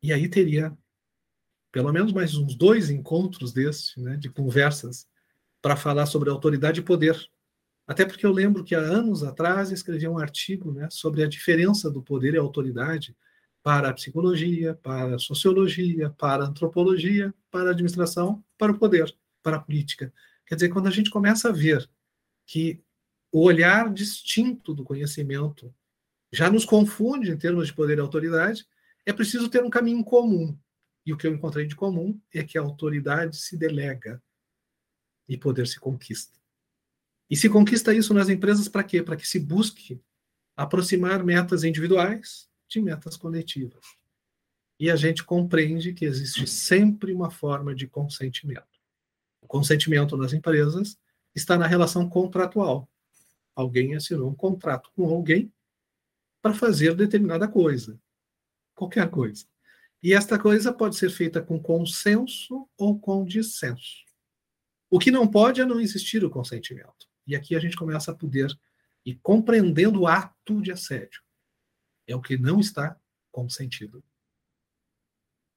E 0.00 0.12
aí 0.12 0.28
teria 0.28 0.78
pelo 1.72 1.92
menos 1.92 2.12
mais 2.12 2.36
uns 2.36 2.54
dois 2.54 2.88
encontros 2.88 3.52
desses, 3.52 3.96
né, 3.96 4.16
de 4.16 4.30
conversas, 4.30 5.08
para 5.60 5.74
falar 5.74 6.06
sobre 6.06 6.30
autoridade 6.30 6.78
e 6.78 6.84
poder. 6.84 7.18
Até 7.84 8.06
porque 8.06 8.24
eu 8.24 8.30
lembro 8.30 8.62
que 8.62 8.76
há 8.76 8.80
anos 8.80 9.24
atrás 9.24 9.72
escrevi 9.72 10.06
um 10.06 10.18
artigo 10.18 10.70
né, 10.70 10.88
sobre 10.88 11.24
a 11.24 11.28
diferença 11.28 11.90
do 11.90 12.00
poder 12.00 12.34
e 12.34 12.38
autoridade 12.38 13.16
para 13.64 13.88
a 13.88 13.94
psicologia, 13.94 14.74
para 14.74 15.16
a 15.16 15.18
sociologia, 15.18 16.10
para 16.10 16.44
a 16.44 16.46
antropologia, 16.46 17.32
para 17.50 17.70
a 17.70 17.72
administração, 17.72 18.44
para 18.58 18.70
o 18.70 18.78
poder, 18.78 19.10
para 19.42 19.56
a 19.56 19.60
política. 19.60 20.12
Quer 20.46 20.56
dizer, 20.56 20.68
quando 20.68 20.86
a 20.86 20.90
gente 20.90 21.08
começa 21.08 21.48
a 21.48 21.52
ver 21.52 21.88
que 22.44 22.84
o 23.32 23.42
olhar 23.42 23.90
distinto 23.90 24.74
do 24.74 24.84
conhecimento 24.84 25.74
já 26.30 26.50
nos 26.50 26.66
confunde 26.66 27.30
em 27.30 27.38
termos 27.38 27.68
de 27.68 27.72
poder 27.72 27.96
e 27.96 28.02
autoridade, 28.02 28.66
é 29.06 29.14
preciso 29.14 29.48
ter 29.48 29.64
um 29.64 29.70
caminho 29.70 30.04
comum. 30.04 30.54
E 31.06 31.14
o 31.14 31.16
que 31.16 31.26
eu 31.26 31.32
encontrei 31.32 31.66
de 31.66 31.74
comum 31.74 32.20
é 32.34 32.44
que 32.44 32.58
a 32.58 32.60
autoridade 32.60 33.38
se 33.38 33.56
delega 33.56 34.22
e 35.26 35.38
poder 35.38 35.66
se 35.66 35.80
conquista. 35.80 36.38
E 37.30 37.36
se 37.36 37.48
conquista 37.48 37.94
isso 37.94 38.12
nas 38.12 38.28
empresas 38.28 38.68
para 38.68 38.84
quê? 38.84 39.02
Para 39.02 39.16
que 39.16 39.26
se 39.26 39.40
busque 39.40 40.02
aproximar 40.54 41.24
metas 41.24 41.64
individuais 41.64 42.52
de 42.74 42.80
metas 42.80 43.16
coletivas. 43.16 43.84
E 44.78 44.90
a 44.90 44.96
gente 44.96 45.22
compreende 45.22 45.94
que 45.94 46.04
existe 46.04 46.46
sempre 46.46 47.12
uma 47.12 47.30
forma 47.30 47.74
de 47.74 47.86
consentimento. 47.86 48.80
O 49.40 49.46
consentimento 49.46 50.16
nas 50.16 50.32
empresas 50.32 50.98
está 51.34 51.56
na 51.56 51.66
relação 51.66 52.08
contratual. 52.08 52.88
Alguém 53.54 53.94
assinou 53.94 54.28
um 54.28 54.34
contrato 54.34 54.90
com 54.96 55.08
alguém 55.08 55.52
para 56.42 56.52
fazer 56.52 56.94
determinada 56.94 57.46
coisa, 57.46 57.98
qualquer 58.74 59.08
coisa. 59.08 59.46
E 60.02 60.12
esta 60.12 60.38
coisa 60.38 60.72
pode 60.72 60.96
ser 60.96 61.10
feita 61.10 61.40
com 61.40 61.62
consenso 61.62 62.68
ou 62.76 62.98
com 62.98 63.24
dissenso. 63.24 64.04
O 64.90 64.98
que 64.98 65.10
não 65.10 65.26
pode 65.26 65.60
é 65.60 65.64
não 65.64 65.80
existir 65.80 66.24
o 66.24 66.30
consentimento. 66.30 67.08
E 67.26 67.36
aqui 67.36 67.54
a 67.54 67.60
gente 67.60 67.76
começa 67.76 68.10
a 68.10 68.14
poder 68.14 68.52
ir 69.06 69.18
compreendendo 69.22 70.00
o 70.00 70.06
ato 70.06 70.60
de 70.60 70.72
assédio 70.72 71.24
é 72.06 72.14
o 72.14 72.20
que 72.20 72.36
não 72.36 72.60
está 72.60 72.98
consentido. 73.30 74.04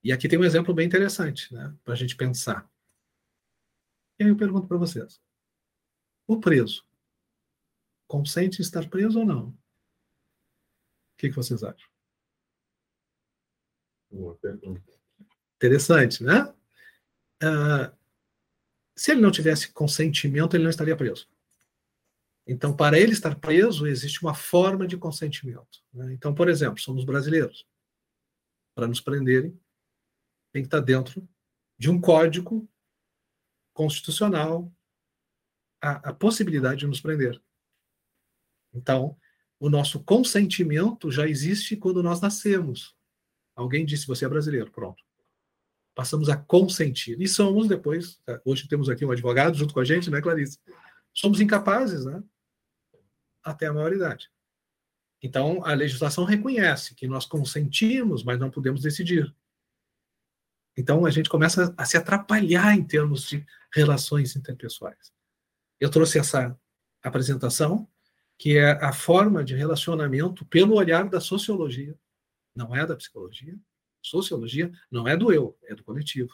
E 0.04 0.12
aqui 0.12 0.28
tem 0.28 0.40
um 0.40 0.44
exemplo 0.44 0.74
bem 0.74 0.86
interessante, 0.86 1.54
né, 1.54 1.76
para 1.84 1.94
a 1.94 1.98
gente 1.98 2.16
pensar. 2.16 2.70
E 4.20 4.24
aí 4.24 4.30
eu 4.30 4.38
pergunto 4.38 4.68
para 4.68 4.78
vocês: 4.78 5.22
o 6.26 6.40
preso 6.40 6.88
consente 8.08 8.62
estar 8.62 8.90
preso 8.90 9.20
ou 9.20 9.26
não? 9.26 9.50
O 9.50 9.58
que, 11.18 11.30
que 11.30 11.36
vocês 11.36 11.64
acham? 11.64 11.90
Boa 14.10 14.36
pergunta. 14.36 14.94
Interessante, 15.56 16.24
né? 16.24 16.54
Uh, 17.44 17.96
se 18.96 19.12
ele 19.12 19.22
não 19.22 19.32
tivesse 19.32 19.72
consentimento, 19.72 20.56
ele 20.56 20.64
não 20.64 20.70
estaria 20.70 20.96
preso. 20.96 21.28
Então, 22.48 22.74
para 22.74 22.98
ele 22.98 23.12
estar 23.12 23.38
preso, 23.38 23.86
existe 23.86 24.22
uma 24.24 24.34
forma 24.34 24.88
de 24.88 24.98
consentimento. 24.98 25.84
Né? 25.94 26.14
Então, 26.14 26.34
por 26.34 26.48
exemplo, 26.48 26.80
somos 26.80 27.04
brasileiros. 27.04 27.68
Para 28.74 28.88
nos 28.88 29.02
prenderem, 29.02 29.52
tem 30.54 30.62
que 30.62 30.68
estar 30.68 30.80
dentro 30.80 31.28
de 31.78 31.90
um 31.90 32.00
código 32.00 32.68
constitucional 33.74 34.72
a, 35.82 36.10
a 36.10 36.14
possibilidade 36.14 36.80
de 36.80 36.88
nos 36.88 37.02
prender. 37.02 37.42
Então, 38.74 39.18
o 39.60 39.70
nosso 39.70 40.04
consentimento 40.04 41.12
já 41.12 41.28
existe 41.28 41.76
quando 41.76 42.02
nós 42.02 42.22
nascemos. 42.22 42.96
Alguém 43.56 43.86
disse, 43.86 44.08
você 44.08 44.24
é 44.24 44.30
brasileiro, 44.30 44.72
pronto. 44.72 45.04
Passamos 45.94 46.30
a 46.30 46.38
consentir. 46.38 47.20
E 47.20 47.28
somos 47.28 47.68
depois, 47.68 48.22
hoje 48.46 48.68
temos 48.68 48.88
aqui 48.88 49.04
um 49.04 49.12
advogado 49.12 49.58
junto 49.58 49.74
com 49.74 49.80
a 49.80 49.86
gente, 49.86 50.10
né, 50.10 50.22
Clarice? 50.22 50.60
Somos 51.14 51.42
incapazes, 51.42 52.06
né? 52.06 52.24
Até 53.50 53.68
a 53.68 53.74
maioridade. 53.74 54.30
Então, 55.22 55.66
a 55.66 55.74
legislação 55.74 56.24
reconhece 56.24 56.94
que 56.94 57.08
nós 57.08 57.26
consentimos, 57.26 58.24
mas 58.24 58.40
não 58.40 58.52
podemos 58.52 58.82
decidir. 58.82 59.34
Então, 60.78 61.06
a 61.06 61.10
gente 61.10 61.30
começa 61.30 61.74
a 61.76 61.86
se 61.86 61.98
atrapalhar 61.98 62.76
em 62.76 62.84
termos 62.84 63.24
de 63.28 63.44
relações 63.74 64.36
interpessoais. 64.36 65.12
Eu 65.80 65.90
trouxe 65.90 66.20
essa 66.20 66.58
apresentação, 67.02 67.90
que 68.38 68.58
é 68.58 68.72
a 68.84 68.94
forma 68.94 69.44
de 69.44 69.56
relacionamento 69.56 70.46
pelo 70.46 70.76
olhar 70.76 71.10
da 71.10 71.20
sociologia, 71.20 71.98
não 72.56 72.76
é 72.76 72.86
da 72.86 72.96
psicologia. 72.96 73.58
Sociologia 74.02 74.72
não 74.92 75.08
é 75.08 75.18
do 75.18 75.34
eu, 75.34 75.58
é 75.64 75.74
do 75.74 75.84
coletivo, 75.84 76.34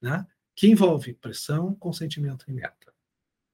né? 0.00 0.26
que 0.54 0.66
envolve 0.66 1.12
pressão, 1.12 1.74
consentimento 1.74 2.46
e 2.48 2.52
meta. 2.52 2.94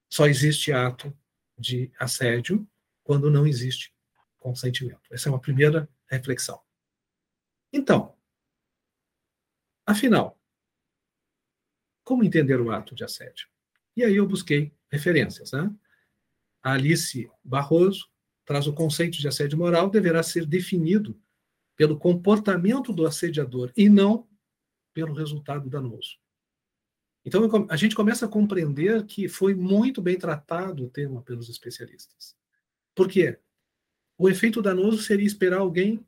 Só 0.09 0.27
existe 0.27 0.73
ato 0.73 1.13
de 1.59 1.91
assédio 1.99 2.67
quando 3.03 3.31
não 3.31 3.47
existe 3.47 3.95
consentimento. 4.39 5.03
Essa 5.11 5.29
é 5.29 5.33
uma 5.33 5.41
primeira 5.41 5.89
reflexão. 6.07 6.61
Então, 7.73 8.15
afinal, 9.87 10.39
como 12.05 12.25
entender 12.25 12.61
o 12.61 12.71
ato 12.71 12.95
de 12.95 13.05
assédio? 13.05 13.49
E 13.97 14.03
aí 14.03 14.17
eu 14.17 14.27
busquei 14.27 14.75
referências. 14.91 15.53
Né? 15.53 15.75
A 16.63 16.73
Alice 16.73 17.31
Barroso 17.43 18.11
traz 18.45 18.67
o 18.67 18.75
conceito 18.75 19.19
de 19.19 19.29
assédio 19.29 19.57
moral 19.57 19.89
deverá 19.89 20.23
ser 20.23 20.45
definido 20.45 21.19
pelo 21.77 21.99
comportamento 21.99 22.93
do 22.93 23.07
assediador 23.07 23.73
e 23.77 23.89
não 23.89 24.29
pelo 24.93 25.15
resultado 25.15 25.71
danoso. 25.71 26.19
Então 27.25 27.49
a 27.69 27.77
gente 27.77 27.95
começa 27.95 28.27
a 28.27 28.29
compreender 28.29 29.07
que 29.07 29.29
foi 29.29 29.55
muito 29.55 30.03
bem 30.03 30.19
tratado 30.19 30.85
o 30.85 30.91
tema 30.91 31.23
pelos 31.23 31.49
especialistas. 31.49 32.37
Por 32.95 33.09
quê? 33.09 33.39
O 34.19 34.29
efeito 34.29 34.63
danoso 34.63 35.03
seria 35.03 35.27
esperar 35.27 35.61
alguém 35.61 36.07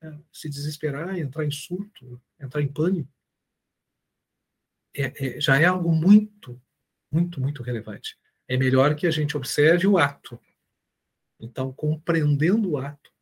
né, 0.00 0.18
se 0.32 0.48
desesperar, 0.48 1.18
entrar 1.18 1.44
em 1.44 1.50
surto, 1.50 2.20
entrar 2.38 2.62
em 2.62 2.72
pânico. 2.72 3.12
É, 4.94 5.36
é, 5.36 5.40
já 5.40 5.60
é 5.60 5.66
algo 5.66 5.92
muito, 5.92 6.60
muito, 7.12 7.40
muito 7.40 7.62
relevante. 7.62 8.18
É 8.48 8.56
melhor 8.56 8.96
que 8.96 9.06
a 9.06 9.10
gente 9.10 9.36
observe 9.36 9.86
o 9.86 9.98
ato. 9.98 10.40
Então, 11.38 11.72
compreendendo 11.72 12.70
o 12.70 12.78
ato, 12.78 13.12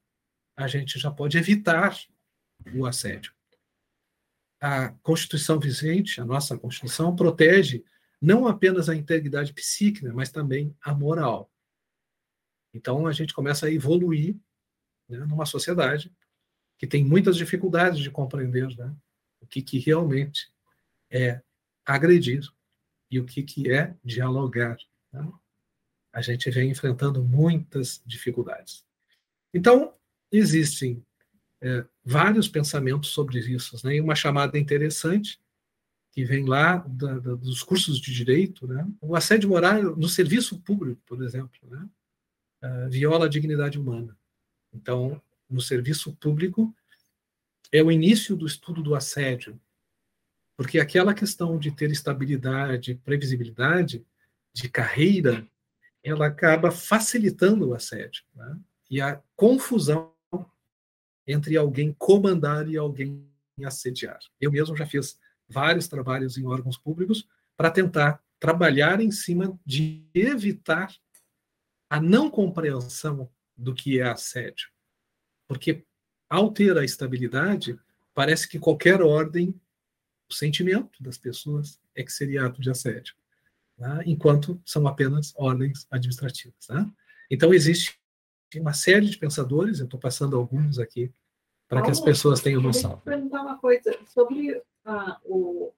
a 0.57 0.67
gente 0.67 0.99
já 0.99 1.11
pode 1.11 1.37
evitar 1.37 1.97
o 2.75 2.87
assédio. 2.87 3.33
A 4.61 4.91
Constituição 5.03 5.61
vigente, 5.61 6.21
a 6.21 6.25
nossa 6.25 6.59
Constituição, 6.59 7.15
protege 7.15 7.85
não 8.21 8.49
apenas 8.49 8.89
a 8.89 8.97
integridade 8.97 9.53
psíquica, 9.53 10.13
mas 10.13 10.33
também 10.33 10.77
a 10.81 10.93
moral. 10.93 11.53
Então 12.79 13.09
a 13.09 13.13
gente 13.13 13.35
começa 13.35 13.67
a 13.67 13.73
evoluir 13.73 14.37
né, 15.09 15.19
numa 15.27 15.45
sociedade 15.45 16.13
que 16.79 16.87
tem 16.87 17.05
muitas 17.05 17.37
dificuldades 17.37 17.99
de 17.99 18.09
compreender 18.09 18.69
né, 18.77 18.95
o 19.41 19.47
que, 19.47 19.61
que 19.61 19.81
realmente 19.81 20.49
é 21.11 21.43
agredir 21.85 22.49
e 23.11 23.19
o 23.19 23.25
que, 23.25 23.43
que 23.43 23.71
é 23.71 23.97
dialogar. 24.05 24.79
Né? 25.13 25.29
A 26.13 26.21
gente 26.21 26.49
vem 26.51 26.71
enfrentando 26.71 27.25
muitas 27.25 28.01
dificuldades. 28.07 28.85
Então, 29.53 29.93
existem 30.31 31.05
é, 31.61 31.85
vários 32.05 32.47
pensamentos 32.47 33.11
sobre 33.11 33.41
isso. 33.41 33.85
Né? 33.85 33.97
E 33.97 34.01
uma 34.01 34.15
chamada 34.15 34.57
interessante, 34.57 35.41
que 36.13 36.25
vem 36.25 36.45
lá 36.45 36.77
da, 36.77 37.19
da, 37.19 37.35
dos 37.35 37.63
cursos 37.63 38.01
de 38.01 38.13
direito, 38.13 38.69
né? 38.69 38.87
o 39.01 39.17
assédio 39.17 39.49
moral 39.49 39.97
no 39.97 40.09
serviço 40.09 40.61
público, 40.61 41.01
por 41.07 41.23
exemplo, 41.23 41.59
né? 41.69 41.89
Uh, 42.63 42.89
viola 42.89 43.27
a 43.27 43.29
dignidade 43.29 43.79
humana. 43.79 44.17
Então, 44.73 45.21
no 45.49 45.61
serviço 45.61 46.15
público, 46.17 46.75
é 47.73 47.83
o 47.83 47.91
início 47.91 48.37
do 48.37 48.47
estudo 48.47 48.83
do 48.83 48.95
assédio, 48.95 49.61
porque 50.57 50.79
aquela 50.79 51.15
questão 51.15 51.59
de 51.59 51.71
ter 51.71 51.91
estabilidade, 51.91 53.01
previsibilidade 53.05 54.05
de 54.53 54.69
carreira, 54.69 55.47
ela 56.03 56.27
acaba 56.27 56.71
facilitando 56.71 57.69
o 57.69 57.75
assédio. 57.75 58.25
Né? 58.35 58.59
E 58.91 59.01
a 59.01 59.23
confusão 59.37 60.13
entre 61.27 61.57
alguém 61.57 61.95
comandar 61.99 62.69
e 62.69 62.77
alguém 62.77 63.29
assediar. 63.65 64.19
Eu 64.41 64.51
mesmo 64.51 64.75
já 64.75 64.87
fiz 64.87 65.19
vários 65.47 65.87
trabalhos 65.87 66.39
em 66.39 66.47
órgãos 66.47 66.79
públicos 66.79 67.29
para 67.57 67.71
tentar 67.71 68.23
trabalhar 68.41 69.01
em 69.01 69.11
cima 69.11 69.59
de 69.65 70.03
evitar 70.15 70.91
a 71.91 72.01
não 72.01 72.31
compreensão 72.31 73.31
do 73.57 73.75
que 73.75 74.01
é 74.01 74.09
assédio. 74.09 74.69
Porque 75.47 75.85
ao 76.29 76.53
ter 76.53 76.77
a 76.77 76.85
estabilidade, 76.85 77.79
parece 78.15 78.49
que 78.49 78.59
qualquer 78.59 79.01
ordem, 79.01 79.59
o 80.31 80.35
sentimento 80.35 81.03
das 81.03 81.17
pessoas 81.17 81.81
é 81.95 82.03
que 82.03 82.13
seria 82.13 82.45
ato 82.45 82.61
de 82.61 82.71
assédio, 82.71 83.15
né? 83.79 84.03
enquanto 84.07 84.61
são 84.65 84.87
apenas 84.87 85.33
ordens 85.37 85.87
administrativas. 85.91 86.69
Né? 86.69 86.91
Então, 87.31 87.55
existe 87.55 87.99
uma 88.57 88.73
série 88.73 89.07
de 89.07 89.19
pensadores, 89.19 89.79
eu 89.79 89.87
estou 89.87 89.99
passando 89.99 90.37
alguns 90.37 90.79
aqui, 90.79 91.13
para 91.67 91.83
que 91.83 91.91
as 91.91 92.01
pessoas 92.01 92.41
tenham 92.41 92.63
noção. 92.63 92.93
Eu 92.93 92.99
perguntar 92.99 93.43
uma 93.43 93.59
coisa 93.59 93.99
sobre 94.07 94.63
ah, 94.85 95.19
o, 95.25 95.73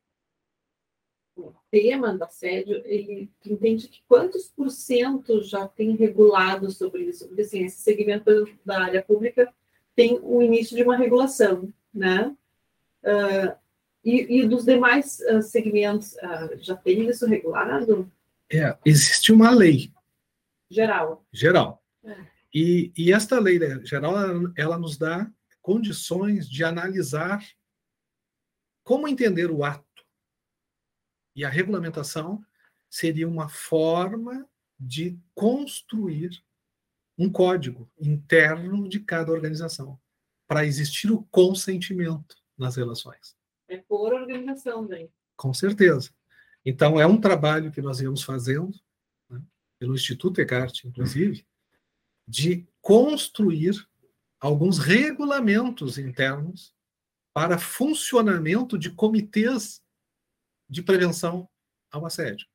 o 1.48 1.54
tema 1.70 2.16
do 2.16 2.24
assédio, 2.24 2.82
ele 2.84 3.30
entende 3.44 3.88
que 3.88 4.02
quantos 4.08 4.48
por 4.48 4.70
cento 4.70 5.42
já 5.42 5.66
tem 5.66 5.96
regulado 5.96 6.70
sobre 6.70 7.04
isso? 7.04 7.26
Porque, 7.26 7.42
assim, 7.42 7.64
esse 7.64 7.78
segmento 7.78 8.48
da 8.64 8.82
área 8.82 9.02
pública 9.02 9.52
tem 9.94 10.18
o 10.22 10.40
início 10.42 10.76
de 10.76 10.82
uma 10.82 10.96
regulação, 10.96 11.72
né? 11.92 12.34
Uh, 13.02 13.56
e, 14.04 14.40
e, 14.40 14.48
dos 14.48 14.64
demais 14.64 15.20
uh, 15.20 15.42
segmentos, 15.42 16.14
uh, 16.14 16.56
já 16.58 16.76
tem 16.76 17.08
isso 17.08 17.26
regulado? 17.26 18.10
É, 18.50 18.76
existe 18.84 19.32
uma 19.32 19.50
lei. 19.50 19.92
Geral. 20.70 21.24
Geral. 21.32 21.82
É. 22.04 22.16
E, 22.52 22.92
e, 22.96 23.12
esta 23.12 23.38
lei 23.38 23.58
né, 23.58 23.80
geral, 23.84 24.16
ela, 24.16 24.52
ela 24.56 24.78
nos 24.78 24.96
dá 24.96 25.30
condições 25.60 26.48
de 26.48 26.64
analisar 26.64 27.44
como 28.82 29.06
entender 29.06 29.50
o 29.50 29.62
ato. 29.62 29.84
E 31.40 31.44
a 31.44 31.48
regulamentação 31.48 32.44
seria 32.90 33.26
uma 33.26 33.48
forma 33.48 34.46
de 34.78 35.18
construir 35.34 36.44
um 37.16 37.32
código 37.32 37.90
interno 37.98 38.86
de 38.86 39.00
cada 39.00 39.32
organização 39.32 39.98
para 40.46 40.66
existir 40.66 41.10
o 41.10 41.22
consentimento 41.30 42.36
nas 42.58 42.76
relações. 42.76 43.34
É 43.68 43.78
por 43.78 44.12
organização, 44.12 44.86
daí. 44.86 45.08
Com 45.34 45.54
certeza. 45.54 46.10
Então, 46.62 47.00
é 47.00 47.06
um 47.06 47.18
trabalho 47.18 47.72
que 47.72 47.80
nós 47.80 48.02
íamos 48.02 48.22
fazendo, 48.22 48.78
né, 49.30 49.40
pelo 49.78 49.94
Instituto 49.94 50.42
Ecarte, 50.42 50.86
inclusive, 50.86 51.46
de 52.28 52.68
construir 52.82 53.88
alguns 54.38 54.76
regulamentos 54.78 55.96
internos 55.96 56.74
para 57.32 57.56
funcionamento 57.56 58.76
de 58.78 58.90
comitês 58.90 59.82
de 60.70 60.82
prevenção 60.82 61.48
ao 61.90 62.06
assédio. 62.06 62.46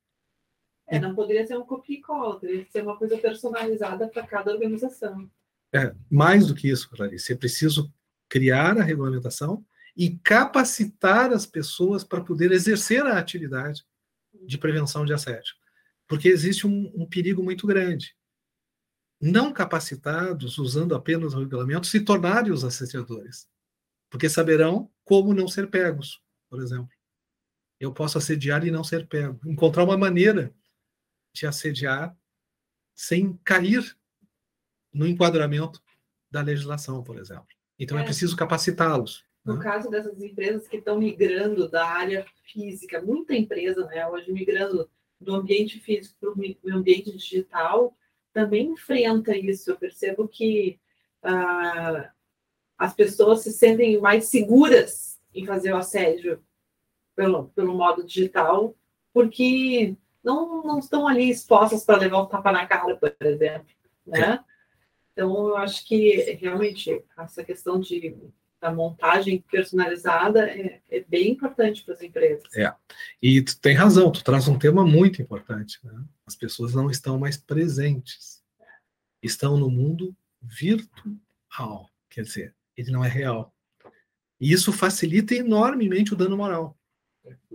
É, 0.88 1.00
não 1.00 1.14
poderia 1.14 1.46
ser 1.46 1.58
um 1.58 1.66
copia 1.66 1.98
e 1.98 2.02
cola, 2.02 2.40
teria 2.40 2.64
que 2.64 2.72
ser 2.72 2.84
uma 2.84 2.98
coisa 2.98 3.18
personalizada 3.18 4.08
para 4.08 4.26
cada 4.26 4.52
organização. 4.52 5.30
É, 5.74 5.94
mais 6.10 6.48
do 6.48 6.56
que 6.56 6.70
isso, 6.70 6.90
Clarice, 6.90 7.34
é 7.34 7.36
preciso 7.36 7.94
criar 8.30 8.78
a 8.78 8.84
regulamentação 8.84 9.66
e 9.98 10.18
capacitar 10.18 11.34
as 11.34 11.46
pessoas 11.46 12.04
para 12.04 12.24
poder 12.24 12.52
exercer 12.52 13.06
a 13.06 13.18
atividade 13.18 13.84
de 14.46 14.58
prevenção 14.58 15.06
de 15.06 15.14
assédio. 15.14 15.56
Porque 16.08 16.28
existe 16.28 16.68
um, 16.68 16.92
um 16.96 17.06
perigo 17.06 17.44
muito 17.44 17.66
grande. 17.66 18.16
Não 19.20 19.52
capacitados, 19.52 20.58
usando 20.58 20.94
apenas 20.94 21.34
o 21.34 21.40
regulamento, 21.40 21.88
se 21.88 22.02
tornarem 22.02 22.52
os 22.52 22.64
assediadores. 22.64 23.48
Porque 24.10 24.30
saberão 24.30 24.92
como 25.04 25.34
não 25.34 25.48
ser 25.48 25.70
pegos, 25.70 26.22
por 26.50 26.62
exemplo. 26.62 26.95
Eu 27.80 27.94
posso 27.94 28.18
assediar 28.18 28.66
e 28.66 28.72
não 28.72 28.84
ser 28.84 29.08
pego. 29.08 29.40
Encontrar 29.46 29.84
uma 29.84 29.98
maneira 29.98 30.54
te 31.34 31.46
assediar 31.46 32.16
sem 32.94 33.38
cair 33.44 33.98
no 34.94 35.06
enquadramento 35.06 35.84
da 36.32 36.42
legislação, 36.42 37.04
por 37.04 37.18
exemplo. 37.18 37.48
Então 37.78 37.98
é, 37.98 38.02
é 38.02 38.06
preciso 38.06 38.36
capacitá-los. 38.36 39.26
No 39.44 39.58
né? 39.58 39.64
caso 39.64 39.90
dessas 39.90 40.20
empresas 40.22 40.68
que 40.68 40.78
estão 40.78 40.98
migrando 40.98 41.70
da 41.70 41.86
área 41.86 42.26
física, 42.46 43.02
muita 43.02 43.36
empresa, 43.36 43.86
né, 43.88 44.08
hoje 44.08 44.32
migrando 44.32 44.90
do 45.20 45.36
ambiente 45.36 45.80
físico 45.80 46.16
para 46.20 46.30
o 46.30 46.76
ambiente 46.76 47.16
digital, 47.16 47.96
também 48.34 48.72
enfrenta 48.72 49.38
isso. 49.38 49.70
Eu 49.70 49.78
percebo 49.78 50.28
que 50.28 50.80
ah, 51.22 52.12
as 52.78 52.94
pessoas 52.94 53.42
se 53.42 53.52
sentem 53.52 54.00
mais 54.00 54.26
seguras 54.26 55.20
em 55.34 55.46
fazer 55.46 55.74
o 55.74 55.78
assédio 55.78 56.44
pelo, 57.16 57.46
pelo 57.50 57.76
modo 57.76 58.04
digital, 58.04 58.76
porque 59.14 59.96
não, 60.24 60.64
não 60.64 60.80
estão 60.80 61.08
ali 61.08 61.30
expostas 61.30 61.86
para 61.86 61.98
levar 61.98 62.22
um 62.22 62.26
tapa 62.26 62.52
na 62.52 62.66
cara, 62.66 62.96
por 62.96 63.16
exemplo, 63.22 63.68
né? 64.06 64.44
Então, 65.14 65.48
eu 65.48 65.58
acho 65.58 65.88
que 65.88 66.38
realmente 66.42 67.02
essa 67.18 67.44
questão 67.44 67.80
de 67.80 68.18
da 68.66 68.74
montagem 68.74 69.44
personalizada 69.52 70.50
é, 70.50 70.82
é 70.90 71.06
bem 71.08 71.32
importante 71.32 71.84
para 71.84 71.94
as 71.94 72.02
empresas. 72.02 72.52
É, 72.56 72.74
e 73.22 73.40
tu 73.42 73.60
tem 73.60 73.76
razão, 73.76 74.12
tu 74.12 74.24
traz 74.24 74.48
um 74.48 74.58
tema 74.58 74.84
muito 74.84 75.22
importante. 75.22 75.80
Né? 75.84 76.04
As 76.26 76.36
pessoas 76.36 76.74
não 76.74 76.90
estão 76.90 77.20
mais 77.20 77.38
presentes, 77.38 78.42
estão 79.22 79.56
no 79.58 79.70
mundo 79.70 80.16
virtual, 80.42 81.90
quer 82.10 82.24
dizer, 82.24 82.56
ele 82.76 82.92
não 82.92 83.06
é 83.06 83.08
real. 83.08 83.54
E 84.42 84.52
isso 84.52 84.74
facilita 84.74 85.36
enormemente 85.36 86.14
o 86.14 86.18
dano 86.18 86.36
moral. 86.36 86.76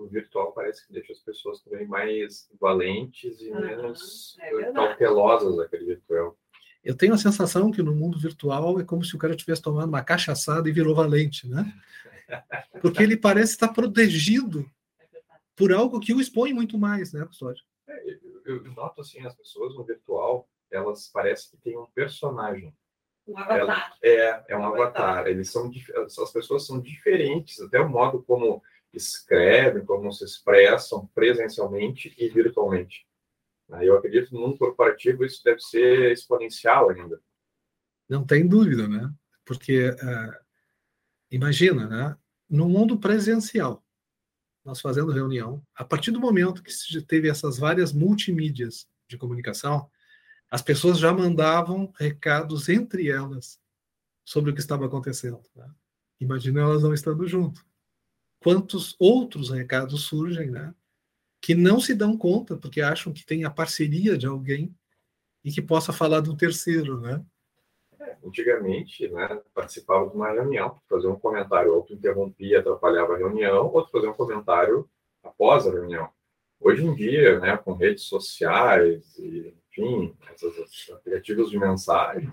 O 0.01 0.09
virtual 0.09 0.53
parece 0.53 0.87
que 0.87 0.93
deixa 0.93 1.13
as 1.13 1.19
pessoas 1.19 1.61
também 1.63 1.87
mais 1.87 2.49
valentes 2.59 3.41
e 3.41 3.51
menos 3.51 4.37
é 4.41 4.73
cautelosas, 4.73 5.59
acredito 5.59 6.03
eu. 6.09 6.37
Eu 6.83 6.97
tenho 6.97 7.13
a 7.13 7.19
sensação 7.19 7.71
que 7.71 7.83
no 7.83 7.95
mundo 7.95 8.19
virtual 8.19 8.81
é 8.81 8.85
como 8.85 9.05
se 9.05 9.15
o 9.15 9.19
cara 9.19 9.37
tivesse 9.37 9.61
tomado 9.61 9.89
uma 9.89 10.03
cachaçada 10.03 10.69
e 10.69 10.73
virou 10.73 10.95
valente, 10.95 11.47
né? 11.47 11.71
Porque 12.81 13.03
ele 13.03 13.17
parece 13.17 13.53
estar 13.53 13.69
protegido 13.69 14.65
por 15.55 15.73
algo 15.75 16.01
que 16.01 16.15
o 16.15 16.21
expõe 16.21 16.55
muito 16.55 16.79
mais, 16.79 17.13
né, 17.13 17.23
Custódio? 17.27 17.63
É, 17.87 18.19
eu, 18.47 18.65
eu 18.65 18.73
noto 18.73 19.03
assim, 19.03 19.21
as 19.27 19.35
pessoas 19.35 19.75
no 19.75 19.85
virtual, 19.85 20.49
elas 20.71 21.09
parecem 21.09 21.51
que 21.51 21.59
têm 21.59 21.77
um 21.77 21.87
personagem. 21.95 22.75
Um 23.29 23.37
avatar. 23.37 23.59
Ela, 23.59 23.93
é, 24.03 24.45
é 24.49 24.57
um, 24.57 24.61
um 24.61 24.65
avatar. 24.65 25.11
avatar. 25.11 25.27
Eles 25.27 25.51
são, 25.51 25.71
as 26.07 26.33
pessoas 26.33 26.67
são 26.67 26.81
diferentes, 26.81 27.61
até 27.61 27.79
o 27.79 27.91
modo 27.91 28.23
como 28.23 28.63
escrevem, 28.93 29.85
como 29.85 30.13
se 30.13 30.25
expressam 30.25 31.07
presencialmente 31.15 32.15
e 32.19 32.29
virtualmente. 32.29 33.07
Eu 33.81 33.97
acredito 33.97 34.29
que 34.29 34.35
no 34.35 34.41
mundo 34.41 34.59
corporativo 34.59 35.25
isso 35.25 35.43
deve 35.45 35.61
ser 35.61 36.11
exponencial 36.11 36.91
ainda. 36.91 37.21
Não 38.09 38.27
tem 38.27 38.47
dúvida, 38.47 38.89
né? 38.89 39.13
Porque 39.45 39.91
uh, 39.91 40.45
imagina, 41.31 41.87
né? 41.87 42.17
No 42.49 42.69
mundo 42.69 42.99
presencial, 42.99 43.85
nós 44.65 44.81
fazendo 44.81 45.13
reunião, 45.13 45.65
a 45.73 45.85
partir 45.85 46.11
do 46.11 46.19
momento 46.19 46.63
que 46.63 46.73
teve 47.03 47.29
essas 47.29 47.59
várias 47.59 47.93
multimídias 47.93 48.89
de 49.07 49.17
comunicação, 49.17 49.89
as 50.51 50.61
pessoas 50.61 50.99
já 50.99 51.13
mandavam 51.13 51.93
recados 51.97 52.69
entre 52.69 53.09
elas 53.09 53.61
sobre 54.25 54.51
o 54.51 54.55
que 54.55 54.61
estava 54.61 54.87
acontecendo. 54.87 55.41
Né? 55.55 55.71
Imagina 56.19 56.61
elas 56.61 56.83
não 56.83 56.93
estando 56.93 57.25
junto 57.29 57.65
quantos 58.43 58.97
outros 58.99 59.51
recados 59.51 60.05
surgem, 60.05 60.51
né? 60.51 60.75
Que 61.41 61.55
não 61.55 61.81
se 61.81 61.95
dão 61.95 62.17
conta, 62.17 62.57
porque 62.57 62.81
acham 62.81 63.13
que 63.13 63.25
tem 63.25 63.45
a 63.45 63.51
parceria 63.51 64.17
de 64.17 64.27
alguém 64.27 64.75
e 65.45 65.51
que 65.51 65.63
possa 65.63 65.93
falar 65.93 66.21
do 66.21 66.37
terceiro, 66.37 67.01
né? 67.01 67.25
É, 67.99 68.17
antigamente, 68.25 69.09
né, 69.09 69.41
participava 69.55 70.09
de 70.09 70.17
uma 70.17 70.33
reunião, 70.33 70.81
fazer 70.89 71.07
um 71.07 71.19
comentário, 71.19 71.75
outro 71.75 71.95
interrompia, 71.95 72.61
atrapalhava 72.61 73.15
a 73.15 73.19
reunião, 73.19 73.71
outro 73.73 73.93
fazia 73.93 74.11
um 74.11 74.15
comentário 74.15 74.89
após 75.23 75.67
a 75.67 75.71
reunião. 75.71 76.09
Hoje 76.59 76.85
em 76.85 76.95
dia, 76.95 77.39
né, 77.39 77.57
com 77.59 77.75
redes 77.75 78.05
sociais 78.05 79.19
e, 79.19 79.55
enfim, 79.69 80.15
esses 80.35 80.91
aplicativos 80.91 81.51
de 81.51 81.59
mensagem, 81.59 82.31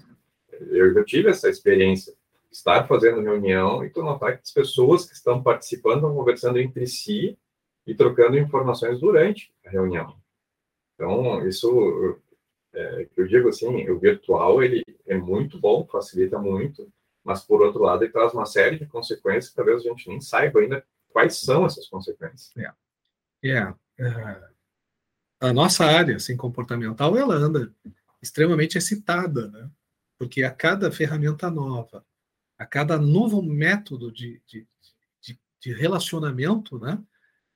eu 0.52 0.93
já 0.93 1.04
tive 1.04 1.30
essa 1.30 1.50
experiência, 1.50 2.13
estar 2.51 2.88
fazendo 2.88 3.21
reunião 3.21 3.83
e 3.83 3.89
tu 3.89 4.01
notar 4.01 4.36
que 4.36 4.43
as 4.43 4.51
pessoas 4.51 5.05
que 5.05 5.13
estão 5.13 5.41
participando 5.41 5.97
estão 5.97 6.15
conversando 6.15 6.60
entre 6.60 6.88
si 6.88 7.38
e 7.86 7.95
trocando 7.95 8.38
informações 8.38 8.99
durante 8.99 9.53
a 9.65 9.69
reunião. 9.69 10.17
Então, 10.95 11.47
isso 11.47 12.19
é, 12.73 13.07
eu 13.15 13.27
digo 13.27 13.49
assim, 13.49 13.89
o 13.89 13.99
virtual 13.99 14.62
ele 14.63 14.83
é 15.05 15.17
muito 15.17 15.60
bom, 15.60 15.86
facilita 15.86 16.39
muito, 16.39 16.91
mas 17.23 17.43
por 17.43 17.62
outro 17.62 17.81
lado 17.81 18.03
ele 18.03 18.12
traz 18.12 18.33
uma 18.33 18.45
série 18.45 18.79
de 18.79 18.86
consequências 18.86 19.49
que 19.49 19.55
talvez 19.55 19.86
a 19.86 19.89
gente 19.89 20.10
nem 20.10 20.21
saiba 20.21 20.60
ainda 20.60 20.83
quais 21.10 21.38
são 21.38 21.65
essas 21.65 21.88
consequências. 21.88 22.51
É, 23.43 23.49
é, 23.51 23.73
é 23.99 24.57
a 25.39 25.53
nossa 25.53 25.86
área 25.86 26.15
assim, 26.15 26.36
comportamental 26.36 27.17
ela 27.17 27.36
anda 27.36 27.71
extremamente 28.21 28.77
excitada, 28.77 29.47
né? 29.49 29.69
porque 30.17 30.43
a 30.43 30.51
cada 30.51 30.91
ferramenta 30.91 31.49
nova, 31.49 32.03
a 32.58 32.65
cada 32.65 32.98
novo 32.98 33.41
método 33.41 34.12
de, 34.12 34.41
de, 34.48 34.67
de, 35.22 35.39
de 35.60 35.74
relacionamento, 35.74 36.80
né, 36.80 37.02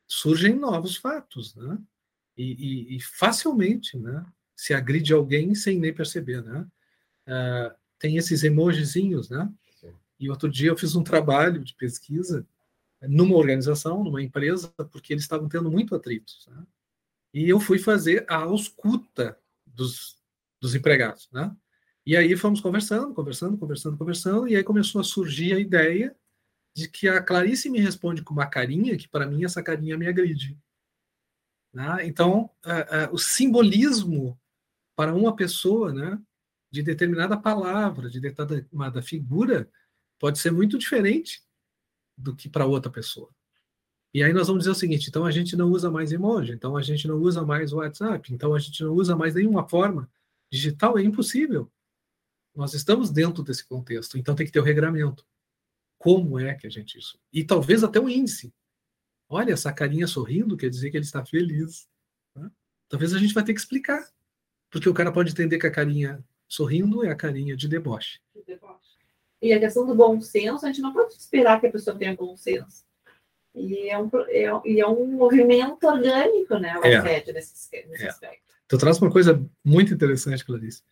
surgem 0.08 0.56
novos 0.56 0.98
fatos, 0.98 1.56
né? 1.56 1.78
E, 2.38 2.44
e, 2.44 2.98
e, 2.98 3.02
facilmente, 3.02 3.98
né, 3.98 4.26
se 4.56 4.74
agride 4.74 5.14
alguém 5.14 5.54
sem 5.56 5.80
nem 5.80 5.94
perceber, 5.94 6.42
né? 6.44 6.68
Uh, 7.28 7.76
tem 8.00 8.18
esses 8.18 8.44
emojizinhos, 8.44 9.30
né? 9.30 9.52
E 10.20 10.30
outro 10.30 10.50
dia 10.50 10.70
eu 10.70 10.78
fiz 10.78 10.96
um 10.96 11.04
trabalho 11.04 11.64
de 11.64 11.74
pesquisa 11.74 12.46
numa 13.02 13.36
organização, 13.36 14.04
numa 14.04 14.22
empresa, 14.22 14.70
porque 14.92 15.14
eles 15.14 15.24
estavam 15.24 15.50
tendo 15.50 15.72
muito 15.72 15.96
atritos, 15.96 16.48
né? 16.48 16.64
E 17.34 17.50
eu 17.50 17.60
fui 17.60 17.80
fazer 17.80 18.26
a 18.30 18.36
ausculta 18.36 19.40
dos, 19.66 20.20
dos 20.60 20.76
empregados, 20.76 21.30
né? 21.32 21.56
E 22.06 22.18
aí 22.18 22.36
fomos 22.36 22.60
conversando, 22.62 23.14
conversando, 23.14 23.58
conversando, 23.58 23.98
conversando, 23.98 24.48
e 24.48 24.56
aí 24.56 24.64
começou 24.64 25.02
a 25.02 25.04
surgir 25.04 25.54
a 25.54 25.60
ideia 25.60 26.16
de 26.74 26.88
que 26.88 27.08
a 27.08 27.22
Clarice 27.22 27.70
me 27.70 27.80
responde 27.80 28.24
com 28.24 28.34
uma 28.34 28.48
carinha, 28.48 28.98
que 28.98 29.08
para 29.08 29.28
mim 29.28 29.44
essa 29.44 29.62
carinha 29.62 29.98
me 29.98 30.08
agride. 30.08 30.58
Né? 31.74 32.06
Então, 32.06 32.50
o 33.12 33.18
simbolismo 33.18 34.40
para 34.96 35.14
uma 35.14 35.36
pessoa, 35.36 35.94
né, 35.94 36.20
de 36.72 36.82
determinada 36.82 37.38
palavra, 37.38 38.10
de 38.10 38.20
determinada 38.20 39.02
figura, 39.02 39.70
pode 40.20 40.40
ser 40.40 40.52
muito 40.52 40.78
diferente 40.78 41.44
do 42.18 42.36
que 42.36 42.50
para 42.50 42.66
outra 42.66 42.92
pessoa. 42.92 43.30
E 44.14 44.24
aí 44.24 44.34
nós 44.34 44.48
vamos 44.48 44.62
dizer 44.64 44.72
o 44.72 44.76
seguinte: 44.76 45.08
então 45.10 45.26
a 45.26 45.32
gente 45.32 45.56
não 45.56 45.70
usa 45.70 45.90
mais 45.90 46.12
emoji, 46.12 46.52
então 46.52 46.76
a 46.76 46.82
gente 46.82 47.08
não 47.08 47.18
usa 47.18 47.46
mais 47.46 47.74
WhatsApp, 47.74 48.34
então 48.34 48.54
a 48.54 48.60
gente 48.60 48.84
não 48.84 48.94
usa 48.94 49.16
mais 49.16 49.36
nenhuma 49.36 49.68
forma 49.68 50.10
digital, 50.52 50.98
é 50.98 51.04
impossível. 51.04 51.72
Nós 52.56 52.74
estamos 52.74 53.10
dentro 53.10 53.44
desse 53.44 53.66
contexto, 53.66 54.18
então 54.18 54.36
tem 54.36 54.46
que 54.46 54.52
ter 54.52 54.60
o 54.60 54.64
regramento. 54.64 55.26
Como 55.98 56.40
é 56.40 56.54
que 56.56 56.68
a 56.68 56.70
gente 56.70 56.98
isso? 56.98 57.20
E 57.32 57.44
talvez 57.44 57.84
até 57.84 58.00
o 58.00 58.10
índice. 58.10 58.54
Olha, 59.30 59.54
essa 59.54 59.72
carinha 59.72 60.08
sorrindo 60.08 60.58
quer 60.58 60.70
dizer 60.70 60.92
que 60.92 60.98
ele 60.98 61.06
está 61.06 61.24
feliz. 61.24 61.88
Né? 62.36 62.50
Talvez 62.90 63.14
a 63.14 63.20
gente 63.20 63.34
vai 63.34 63.44
ter 63.44 63.54
que 63.54 63.60
explicar. 63.60 64.10
Porque 64.70 64.90
o 64.90 64.94
cara 64.94 65.12
pode 65.12 65.32
entender 65.32 65.58
que 65.58 65.68
a 65.68 65.72
carinha 65.72 66.24
sorrindo 66.48 67.06
é 67.06 67.10
a 67.10 67.16
carinha 67.16 67.56
de 67.56 67.68
deboche. 67.68 68.20
De 68.36 68.44
deboche. 68.44 68.98
E 69.42 69.54
a 69.54 69.60
questão 69.60 69.86
do 69.86 69.96
bom 69.96 70.20
senso, 70.20 70.66
a 70.66 70.68
gente 70.70 70.82
não 70.82 70.94
pode 70.94 71.14
esperar 71.14 71.60
que 71.60 71.68
a 71.68 71.72
pessoa 71.72 71.98
tenha 71.98 72.16
bom 72.16 72.36
senso. 72.36 72.86
E 73.54 73.90
é 73.90 73.98
um, 73.98 74.10
é, 74.28 74.80
é 74.80 74.88
um 74.88 75.08
movimento 75.08 75.84
orgânico, 75.84 76.58
né? 76.58 76.78
O 76.78 76.86
é. 76.86 77.34
nesse, 77.34 77.88
nesse 77.88 78.04
é. 78.04 78.10
aspecto. 78.10 78.54
Então 78.66 78.80
traz 78.80 78.98
uma 79.02 79.12
coisa 79.12 79.46
muito 79.64 79.94
interessante, 79.94 80.46
Clarice. 80.46 80.84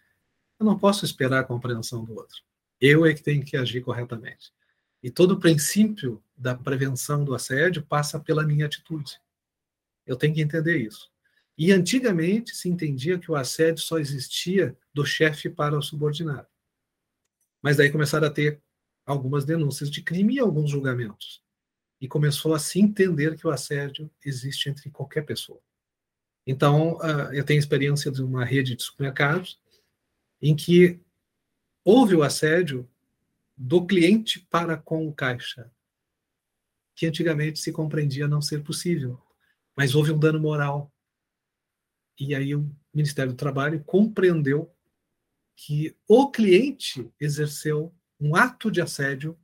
Eu 0.60 0.66
não 0.66 0.78
posso 0.78 1.06
esperar 1.06 1.40
a 1.40 1.44
compreensão 1.44 2.04
do 2.04 2.14
outro. 2.14 2.44
Eu 2.82 3.06
é 3.06 3.14
que 3.14 3.24
tenho 3.24 3.44
que 3.44 3.56
agir 3.56 3.82
corretamente. 3.82 4.52
E 5.02 5.10
todo 5.10 5.32
o 5.32 5.40
princípio 5.40 6.22
da 6.36 6.54
prevenção 6.54 7.24
do 7.24 7.34
assédio 7.34 7.82
passa 7.82 8.20
pela 8.20 8.44
minha 8.44 8.66
atitude. 8.66 9.20
Eu 10.06 10.18
tenho 10.18 10.34
que 10.34 10.42
entender 10.42 10.78
isso. 10.78 11.10
E 11.58 11.72
antigamente 11.72 12.56
se 12.56 12.70
entendia 12.70 13.18
que 13.18 13.32
o 13.32 13.36
assédio 13.36 13.82
só 13.82 13.98
existia 13.98 14.78
do 14.94 15.06
chefe 15.06 15.50
para 15.50 15.78
o 15.78 15.82
subordinado. 15.82 16.48
Mas 17.62 17.78
daí 17.78 17.90
começaram 17.90 18.28
a 18.28 18.32
ter 18.32 18.62
algumas 19.06 19.46
denúncias 19.46 19.90
de 19.90 20.02
crime 20.02 20.36
e 20.36 20.40
alguns 20.40 20.72
julgamentos. 20.72 21.42
E 22.00 22.08
começou 22.08 22.54
a 22.54 22.60
se 22.60 22.80
entender 22.80 23.38
que 23.38 23.46
o 23.46 23.50
assédio 23.50 24.10
existe 24.26 24.70
entre 24.70 24.90
qualquer 24.90 25.26
pessoa. 25.26 25.60
Então, 26.48 26.98
uh, 26.98 27.34
eu 27.34 27.44
tenho 27.44 27.60
experiência 27.60 28.12
de 28.12 28.24
uma 28.24 28.46
rede 28.46 28.76
de 28.76 28.84
supermercados 28.84 29.60
em 30.42 30.56
que 30.56 31.00
houve 31.84 32.16
o 32.16 32.24
assédio 32.24 32.90
do 33.56 33.86
cliente 33.86 34.40
para 34.50 34.78
com 34.78 35.08
o 35.08 35.14
caixa, 35.14 35.72
que 36.96 37.06
antigamente 37.06 37.60
se 37.60 37.72
compreendia 37.72 38.28
não 38.28 38.42
ser 38.42 38.64
possível, 38.64 39.22
mas 39.76 39.96
houve 39.96 40.12
um 40.12 40.20
dano 40.20 40.40
moral 40.40 40.92
e 42.20 42.36
aí 42.36 42.54
o 42.54 42.70
Ministério 42.94 43.32
do 43.32 43.38
Trabalho 43.38 43.82
compreendeu 43.86 44.74
que 45.56 45.96
o 46.08 46.30
cliente 46.30 47.12
exerceu 47.20 47.94
um 48.20 48.36
ato 48.36 48.70
de 48.70 48.82
assédio 48.82 49.40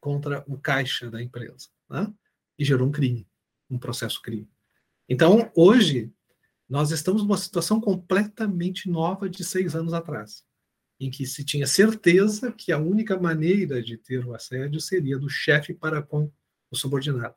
contra 0.00 0.44
o 0.46 0.58
caixa 0.58 1.10
da 1.10 1.22
empresa, 1.22 1.68
né? 1.88 2.12
e 2.58 2.64
gerou 2.64 2.88
um 2.88 2.92
crime, 2.92 3.26
um 3.70 3.78
processo 3.78 4.20
crime. 4.20 4.50
Então, 5.08 5.50
hoje, 5.54 6.12
nós 6.68 6.90
estamos 6.90 7.22
numa 7.22 7.38
situação 7.38 7.80
completamente 7.80 8.88
nova 8.90 9.28
de 9.28 9.42
seis 9.42 9.74
anos 9.74 9.94
atrás, 9.94 10.44
em 11.00 11.10
que 11.10 11.26
se 11.26 11.44
tinha 11.44 11.66
certeza 11.66 12.52
que 12.52 12.72
a 12.72 12.78
única 12.78 13.18
maneira 13.18 13.82
de 13.82 13.96
ter 13.96 14.26
o 14.26 14.34
assédio 14.34 14.80
seria 14.80 15.18
do 15.18 15.28
chefe 15.28 15.72
para 15.72 16.02
com 16.02 16.30
o 16.70 16.76
subordinado. 16.76 17.36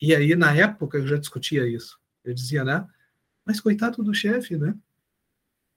E 0.00 0.14
aí, 0.14 0.36
na 0.36 0.54
época, 0.54 0.98
eu 0.98 1.06
já 1.06 1.16
discutia 1.16 1.66
isso. 1.66 1.98
Eu 2.22 2.34
dizia, 2.34 2.64
né? 2.64 2.86
Mas 3.44 3.60
coitado 3.60 4.02
do 4.02 4.12
chefe, 4.12 4.56
né? 4.56 4.76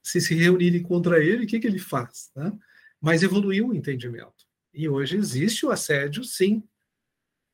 Se 0.01 0.19
se 0.19 0.35
reunirem 0.35 0.81
contra 0.81 1.23
ele, 1.23 1.45
o 1.45 1.47
que, 1.47 1.59
que 1.59 1.67
ele 1.67 1.79
faz? 1.79 2.31
Né? 2.35 2.51
Mas 2.99 3.23
evoluiu 3.23 3.69
o 3.69 3.75
entendimento. 3.75 4.47
E 4.73 4.89
hoje 4.89 5.17
existe 5.17 5.65
o 5.65 5.71
assédio, 5.71 6.23
sim, 6.23 6.63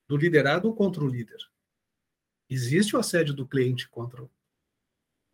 do 0.07 0.17
liderado 0.17 0.73
contra 0.73 1.03
o 1.03 1.07
líder. 1.07 1.37
Existe 2.49 2.95
o 2.95 2.99
assédio 2.99 3.33
do 3.33 3.47
cliente 3.47 3.89
contra 3.89 4.23
o. 4.23 4.31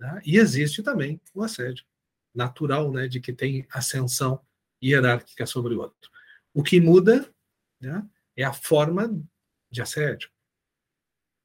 Né? 0.01 0.19
E 0.25 0.37
existe 0.37 0.81
também 0.81 1.21
o 1.31 1.43
assédio 1.43 1.85
natural, 2.33 2.91
né, 2.91 3.07
de 3.07 3.21
que 3.21 3.31
tem 3.31 3.67
ascensão 3.69 4.43
hierárquica 4.83 5.45
sobre 5.45 5.75
o 5.75 5.81
outro. 5.81 6.09
O 6.55 6.63
que 6.63 6.81
muda 6.81 7.31
né, 7.79 8.03
é 8.35 8.43
a 8.43 8.51
forma 8.51 9.23
de 9.69 9.79
assédio. 9.79 10.31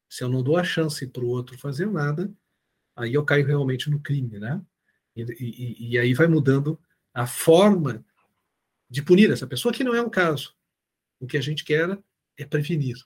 Se 0.08 0.24
eu 0.24 0.30
não 0.30 0.42
dou 0.42 0.56
a 0.56 0.64
chance 0.64 1.06
para 1.06 1.22
o 1.22 1.28
outro 1.28 1.58
fazer 1.58 1.90
nada, 1.90 2.32
aí 2.96 3.12
eu 3.12 3.26
caio 3.26 3.46
realmente 3.46 3.90
no 3.90 4.00
crime, 4.00 4.38
né? 4.38 4.64
E, 5.14 5.22
e, 5.22 5.90
e, 5.90 5.98
aí 5.98 6.14
vai 6.14 6.26
mudando 6.26 6.80
a 7.12 7.26
forma 7.26 8.04
de 8.88 9.02
punir 9.02 9.30
essa 9.30 9.46
pessoa, 9.46 9.72
que 9.72 9.84
não 9.84 9.94
é 9.94 10.00
o 10.00 10.10
caso. 10.10 10.56
O 11.20 11.26
que 11.26 11.36
a 11.36 11.42
gente 11.42 11.64
quer 11.64 11.98
é 12.38 12.44
prevenir. 12.46 12.96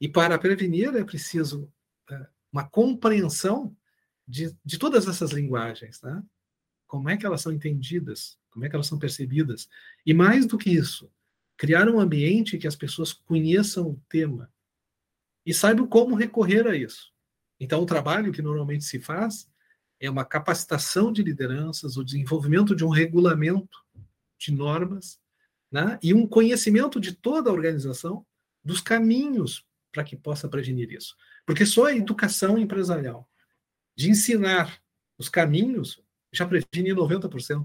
E 0.00 0.08
para 0.08 0.38
prevenir 0.38 0.94
é 0.96 1.04
preciso 1.04 1.72
é, 2.10 2.26
uma 2.50 2.68
compreensão 2.68 3.76
de, 4.26 4.56
de 4.64 4.78
todas 4.78 5.06
essas 5.06 5.30
linguagens, 5.32 6.00
né? 6.02 6.22
Como 6.86 7.08
é 7.08 7.16
que 7.16 7.26
elas 7.26 7.40
são 7.40 7.52
entendidas, 7.52 8.38
como 8.50 8.64
é 8.64 8.68
que 8.68 8.74
elas 8.74 8.86
são 8.86 8.98
percebidas. 8.98 9.68
E 10.06 10.14
mais 10.14 10.46
do 10.46 10.56
que 10.56 10.70
isso, 10.70 11.10
criar 11.56 11.88
um 11.88 11.98
ambiente 11.98 12.58
que 12.58 12.66
as 12.66 12.76
pessoas 12.76 13.12
conheçam 13.12 13.90
o 13.90 14.02
tema 14.08 14.52
e 15.44 15.52
saibam 15.52 15.86
como 15.86 16.14
recorrer 16.14 16.66
a 16.66 16.76
isso. 16.76 17.12
Então, 17.58 17.82
o 17.82 17.86
trabalho 17.86 18.32
que 18.32 18.42
normalmente 18.42 18.84
se 18.84 18.98
faz 18.98 19.48
é 20.00 20.10
uma 20.10 20.24
capacitação 20.24 21.12
de 21.12 21.22
lideranças, 21.22 21.96
o 21.96 22.04
desenvolvimento 22.04 22.74
de 22.74 22.84
um 22.84 22.88
regulamento 22.88 23.78
de 24.38 24.52
normas, 24.52 25.18
né? 25.70 25.98
e 26.02 26.12
um 26.12 26.26
conhecimento 26.26 27.00
de 27.00 27.12
toda 27.12 27.50
a 27.50 27.52
organização 27.52 28.24
dos 28.62 28.80
caminhos 28.80 29.64
para 29.92 30.04
que 30.04 30.16
possa 30.16 30.48
prevenir 30.48 30.92
isso. 30.92 31.16
Porque 31.46 31.64
só 31.64 31.86
a 31.86 31.96
educação 31.96 32.58
empresarial, 32.58 33.28
de 33.96 34.10
ensinar 34.10 34.80
os 35.18 35.28
caminhos, 35.28 36.02
já 36.32 36.46
previne 36.46 36.90
90% 36.90 37.64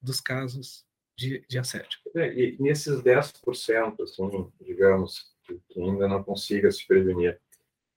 dos 0.00 0.20
casos 0.20 0.86
de, 1.16 1.44
de 1.48 1.58
assédio. 1.58 1.98
É, 2.14 2.32
e 2.32 2.56
nesses 2.60 3.00
10%, 3.02 4.02
assim, 4.02 4.52
digamos, 4.60 5.34
que 5.68 5.80
ainda 5.80 6.06
não 6.06 6.22
consiga 6.22 6.70
se 6.70 6.86
prevenir, 6.86 7.40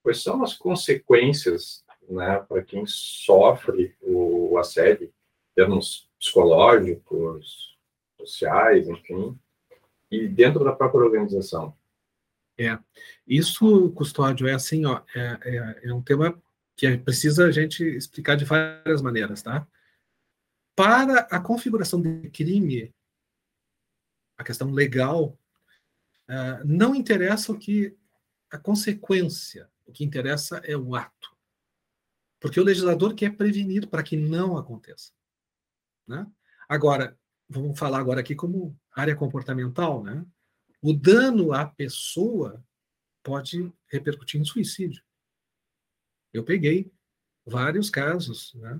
quais 0.01 0.23
são 0.23 0.43
as 0.43 0.55
consequências 0.55 1.83
né, 2.09 2.39
para 2.47 2.63
quem 2.63 2.83
sofre 2.87 3.95
o 4.01 4.57
assédio, 4.57 5.13
termos 5.55 6.09
psicológicos, 6.19 7.77
sociais, 8.19 8.87
enfim, 8.87 9.37
e 10.09 10.27
dentro 10.27 10.63
da 10.63 10.73
própria 10.73 11.01
organização. 11.01 11.75
É, 12.59 12.77
isso, 13.25 13.91
Custódio, 13.91 14.47
é 14.47 14.53
assim, 14.53 14.85
ó, 14.85 15.01
é, 15.15 15.39
é, 15.43 15.89
é 15.89 15.93
um 15.93 16.01
tema 16.01 16.41
que 16.81 16.97
precisa 16.97 17.45
a 17.45 17.51
gente 17.51 17.83
explicar 17.83 18.35
de 18.35 18.43
várias 18.43 19.03
maneiras, 19.03 19.43
tá? 19.43 19.67
Para 20.75 21.19
a 21.29 21.39
configuração 21.39 22.01
de 22.01 22.27
crime, 22.31 22.91
a 24.35 24.43
questão 24.43 24.71
legal, 24.71 25.37
uh, 26.27 26.65
não 26.65 26.95
interessa 26.95 27.51
o 27.51 27.59
que 27.59 27.95
a 28.49 28.57
consequência, 28.57 29.69
o 29.85 29.91
que 29.91 30.03
interessa 30.03 30.57
é 30.63 30.75
o 30.75 30.95
ato. 30.95 31.37
Porque 32.39 32.59
o 32.59 32.63
legislador 32.63 33.13
quer 33.13 33.37
prevenir 33.37 33.87
para 33.87 34.01
que 34.01 34.17
não 34.17 34.57
aconteça. 34.57 35.11
Né? 36.07 36.25
Agora, 36.67 37.15
vamos 37.47 37.77
falar 37.77 37.99
agora 37.99 38.21
aqui 38.21 38.33
como 38.33 38.75
área 38.91 39.15
comportamental, 39.15 40.03
né? 40.03 40.25
O 40.81 40.93
dano 40.93 41.53
à 41.53 41.63
pessoa 41.63 42.65
pode 43.21 43.71
repercutir 43.85 44.41
em 44.41 44.45
suicídio. 44.45 45.03
Eu 46.33 46.43
peguei 46.43 46.91
vários 47.45 47.89
casos 47.89 48.53
né, 48.55 48.79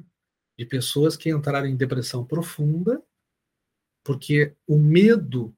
de 0.57 0.65
pessoas 0.65 1.17
que 1.17 1.29
entraram 1.29 1.67
em 1.67 1.75
depressão 1.75 2.25
profunda 2.25 3.03
porque 4.03 4.55
o 4.67 4.77
medo 4.77 5.55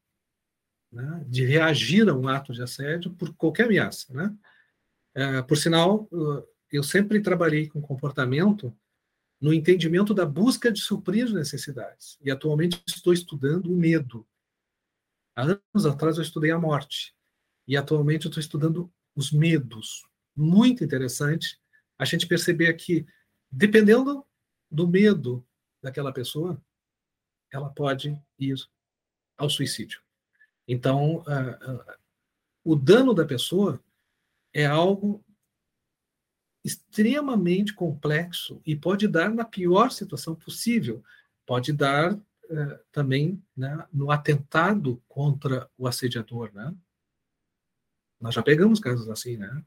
né, 0.91 1.23
de 1.27 1.45
reagir 1.45 2.07
a 2.07 2.13
um 2.13 2.27
ato 2.27 2.53
de 2.53 2.61
assédio 2.61 3.11
por 3.13 3.33
qualquer 3.35 3.65
ameaça. 3.65 4.13
Né? 4.13 4.35
É, 5.15 5.41
por 5.41 5.57
sinal, 5.57 6.07
eu 6.71 6.83
sempre 6.83 7.21
trabalhei 7.21 7.67
com 7.67 7.81
comportamento 7.81 8.75
no 9.39 9.53
entendimento 9.53 10.13
da 10.13 10.25
busca 10.25 10.71
de 10.71 10.79
suprir 10.79 11.31
necessidades. 11.33 12.17
E 12.23 12.31
atualmente 12.31 12.81
estou 12.87 13.11
estudando 13.11 13.71
o 13.71 13.75
medo. 13.75 14.25
Há 15.35 15.43
anos 15.43 15.85
atrás 15.85 16.17
eu 16.17 16.23
estudei 16.23 16.51
a 16.51 16.59
morte. 16.59 17.15
E 17.67 17.75
atualmente 17.75 18.27
estou 18.27 18.39
estudando 18.39 18.91
os 19.15 19.31
medos. 19.31 20.07
Muito 20.35 20.83
interessante 20.83 21.59
a 21.97 22.05
gente 22.05 22.27
perceber 22.27 22.73
que, 22.73 23.05
dependendo 23.51 24.25
do 24.69 24.87
medo 24.87 25.45
daquela 25.81 26.11
pessoa, 26.11 26.61
ela 27.51 27.69
pode 27.69 28.19
ir 28.39 28.55
ao 29.37 29.49
suicídio. 29.49 30.01
Então, 30.67 31.17
uh, 31.17 31.71
uh, 31.71 31.97
o 32.63 32.75
dano 32.75 33.13
da 33.13 33.25
pessoa 33.25 33.83
é 34.53 34.65
algo 34.65 35.23
extremamente 36.63 37.73
complexo 37.73 38.61
e 38.65 38.75
pode 38.75 39.07
dar 39.07 39.29
na 39.29 39.43
pior 39.43 39.91
situação 39.91 40.33
possível. 40.33 41.03
Pode 41.45 41.73
dar 41.73 42.13
uh, 42.13 42.79
também 42.91 43.43
né, 43.55 43.85
no 43.91 44.09
atentado 44.09 45.03
contra 45.07 45.69
o 45.77 45.87
assediador. 45.87 46.51
Né? 46.53 46.73
Nós 48.19 48.33
já 48.33 48.41
pegamos 48.41 48.79
casos 48.79 49.09
assim, 49.09 49.35
né? 49.37 49.63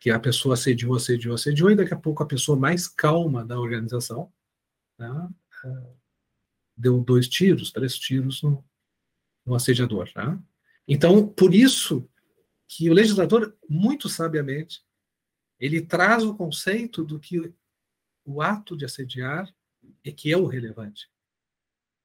Que 0.00 0.10
a 0.10 0.18
pessoa 0.18 0.54
assediou, 0.54 0.96
assediou, 0.96 1.34
assediou, 1.34 1.70
e 1.70 1.76
daqui 1.76 1.94
a 1.94 1.98
pouco 1.98 2.22
a 2.22 2.26
pessoa 2.26 2.58
mais 2.58 2.88
calma 2.88 3.44
da 3.44 3.60
organização 3.60 4.32
né, 4.98 5.28
deu 6.76 7.02
dois 7.02 7.28
tiros, 7.28 7.70
três 7.70 7.96
tiros 7.98 8.42
no, 8.42 8.64
no 9.44 9.54
assediador. 9.54 10.10
Tá? 10.12 10.40
Então, 10.88 11.28
por 11.28 11.54
isso 11.54 12.08
que 12.66 12.88
o 12.88 12.94
legislador, 12.94 13.56
muito 13.68 14.08
sabiamente, 14.08 14.82
ele 15.58 15.82
traz 15.82 16.24
o 16.24 16.34
conceito 16.34 17.04
do 17.04 17.20
que 17.20 17.52
o 18.24 18.40
ato 18.40 18.76
de 18.76 18.84
assediar 18.84 19.52
é 20.04 20.10
que 20.10 20.32
é 20.32 20.36
o 20.36 20.46
relevante. 20.46 21.10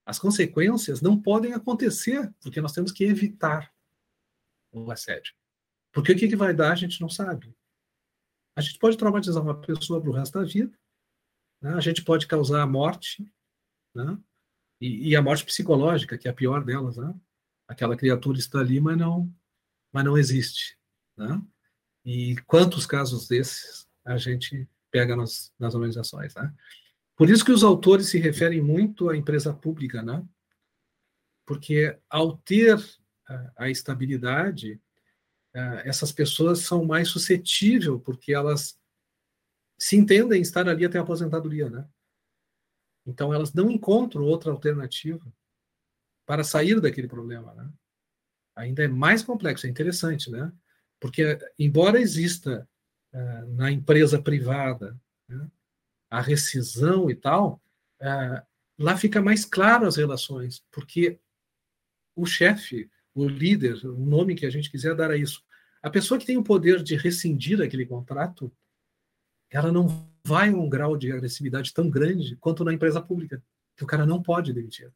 As 0.05 0.19
consequências 0.19 1.01
não 1.01 1.19
podem 1.19 1.53
acontecer, 1.53 2.34
porque 2.41 2.62
nós 2.62 2.73
temos 2.73 2.91
que 2.91 3.05
evitar 3.05 3.73
o 4.71 4.91
assédio. 4.91 5.34
Porque 5.91 6.12
o 6.12 6.17
que, 6.17 6.27
que 6.27 6.36
vai 6.36 6.53
dar, 6.53 6.73
a 6.73 6.75
gente 6.75 6.99
não 6.99 7.10
sabe. 7.10 7.55
A 8.55 8.61
gente 8.61 8.79
pode 8.79 8.97
traumatizar 8.97 9.43
uma 9.43 9.59
pessoa 9.59 9.99
para 9.99 10.09
o 10.09 10.13
resto 10.13 10.39
da 10.39 10.45
vida, 10.45 10.77
né? 11.61 11.73
a 11.73 11.79
gente 11.79 12.03
pode 12.03 12.25
causar 12.27 12.61
a 12.61 12.67
morte, 12.67 13.29
né? 13.93 14.17
e, 14.79 15.09
e, 15.09 15.15
a 15.15 15.21
morte 15.21 15.45
psicológica, 15.45 16.17
que 16.17 16.27
é 16.27 16.31
a 16.31 16.33
pior 16.33 16.63
delas. 16.63 16.97
Né? 16.97 17.13
Aquela 17.67 17.97
criatura 17.97 18.37
está 18.37 18.59
ali, 18.59 18.79
mas 18.79 18.97
não, 18.97 19.33
mas 19.91 20.05
não 20.05 20.17
existe. 20.17 20.77
Né? 21.17 21.41
E 22.05 22.35
quantos 22.45 22.85
casos 22.85 23.27
desses 23.27 23.87
a 24.05 24.17
gente 24.17 24.67
pega 24.91 25.15
nas, 25.15 25.51
nas 25.59 25.73
organizações? 25.73 26.33
Né? 26.35 26.53
Por 27.15 27.29
isso 27.29 27.43
que 27.43 27.51
os 27.51 27.63
autores 27.63 28.09
se 28.09 28.19
referem 28.19 28.61
muito 28.61 29.09
à 29.09 29.17
empresa 29.17 29.53
pública, 29.53 30.01
né? 30.01 30.25
porque 31.45 31.97
ao 32.09 32.37
ter 32.37 32.77
a, 33.55 33.69
estabilidade, 33.69 34.81
essas 35.85 36.11
pessoas 36.11 36.59
são 36.59 36.83
mais 36.83 37.07
suscetíveis, 37.07 38.01
porque 38.03 38.33
elas 38.33 38.77
se 39.77 39.95
entendem 39.95 40.41
estar 40.41 40.67
ali 40.67 40.85
até 40.85 40.97
a 40.97 41.01
aposentadoria, 41.01 41.69
né? 41.69 41.87
Então 43.05 43.33
elas 43.33 43.53
não 43.53 43.69
encontram 43.69 44.23
outra 44.23 44.51
alternativa 44.51 45.25
para 46.25 46.43
sair 46.43 46.81
daquele 46.81 47.07
problema, 47.07 47.53
né? 47.53 47.71
Ainda 48.55 48.83
é 48.83 48.87
mais 48.87 49.21
complexo, 49.21 49.67
é 49.67 49.69
interessante, 49.69 50.31
né? 50.31 50.51
Porque 50.99 51.37
embora 51.59 51.99
exista 51.99 52.67
uh, 53.13 53.53
na 53.53 53.71
empresa 53.71 54.21
privada 54.21 54.99
né, 55.27 55.49
a 56.09 56.21
rescisão 56.21 57.09
e 57.09 57.15
tal, 57.15 57.61
uh, 58.01 58.45
lá 58.77 58.97
fica 58.97 59.21
mais 59.21 59.45
claro 59.45 59.85
as 59.85 59.97
relações, 59.97 60.63
porque 60.71 61.19
o 62.15 62.25
chefe, 62.25 62.89
o 63.13 63.27
líder, 63.27 63.85
o 63.85 64.05
nome 64.05 64.35
que 64.35 64.45
a 64.45 64.49
gente 64.49 64.71
quiser 64.71 64.95
dar 64.95 65.11
a 65.11 65.17
isso, 65.17 65.44
a 65.85 65.89
pessoa 65.91 66.19
que 66.19 66.25
tem 66.25 66.35
o 66.35 66.43
poder 66.43 66.81
de 66.81 66.95
rescindir 66.95 67.61
aquele 67.61 67.85
contrato, 67.85 68.51
ela 69.51 69.71
não 69.71 70.09
vai 70.25 70.49
a 70.49 70.51
um 70.51 70.67
grau 70.67 70.97
de 70.97 71.11
agressividade 71.11 71.71
tão 71.71 71.91
grande 71.91 72.35
quanto 72.37 72.63
na 72.63 72.73
empresa 72.73 72.99
pública, 72.99 73.39
que 73.77 73.83
o 73.83 73.87
cara 73.87 74.03
não 74.03 74.19
pode 74.19 74.51
demitir. 74.51 74.91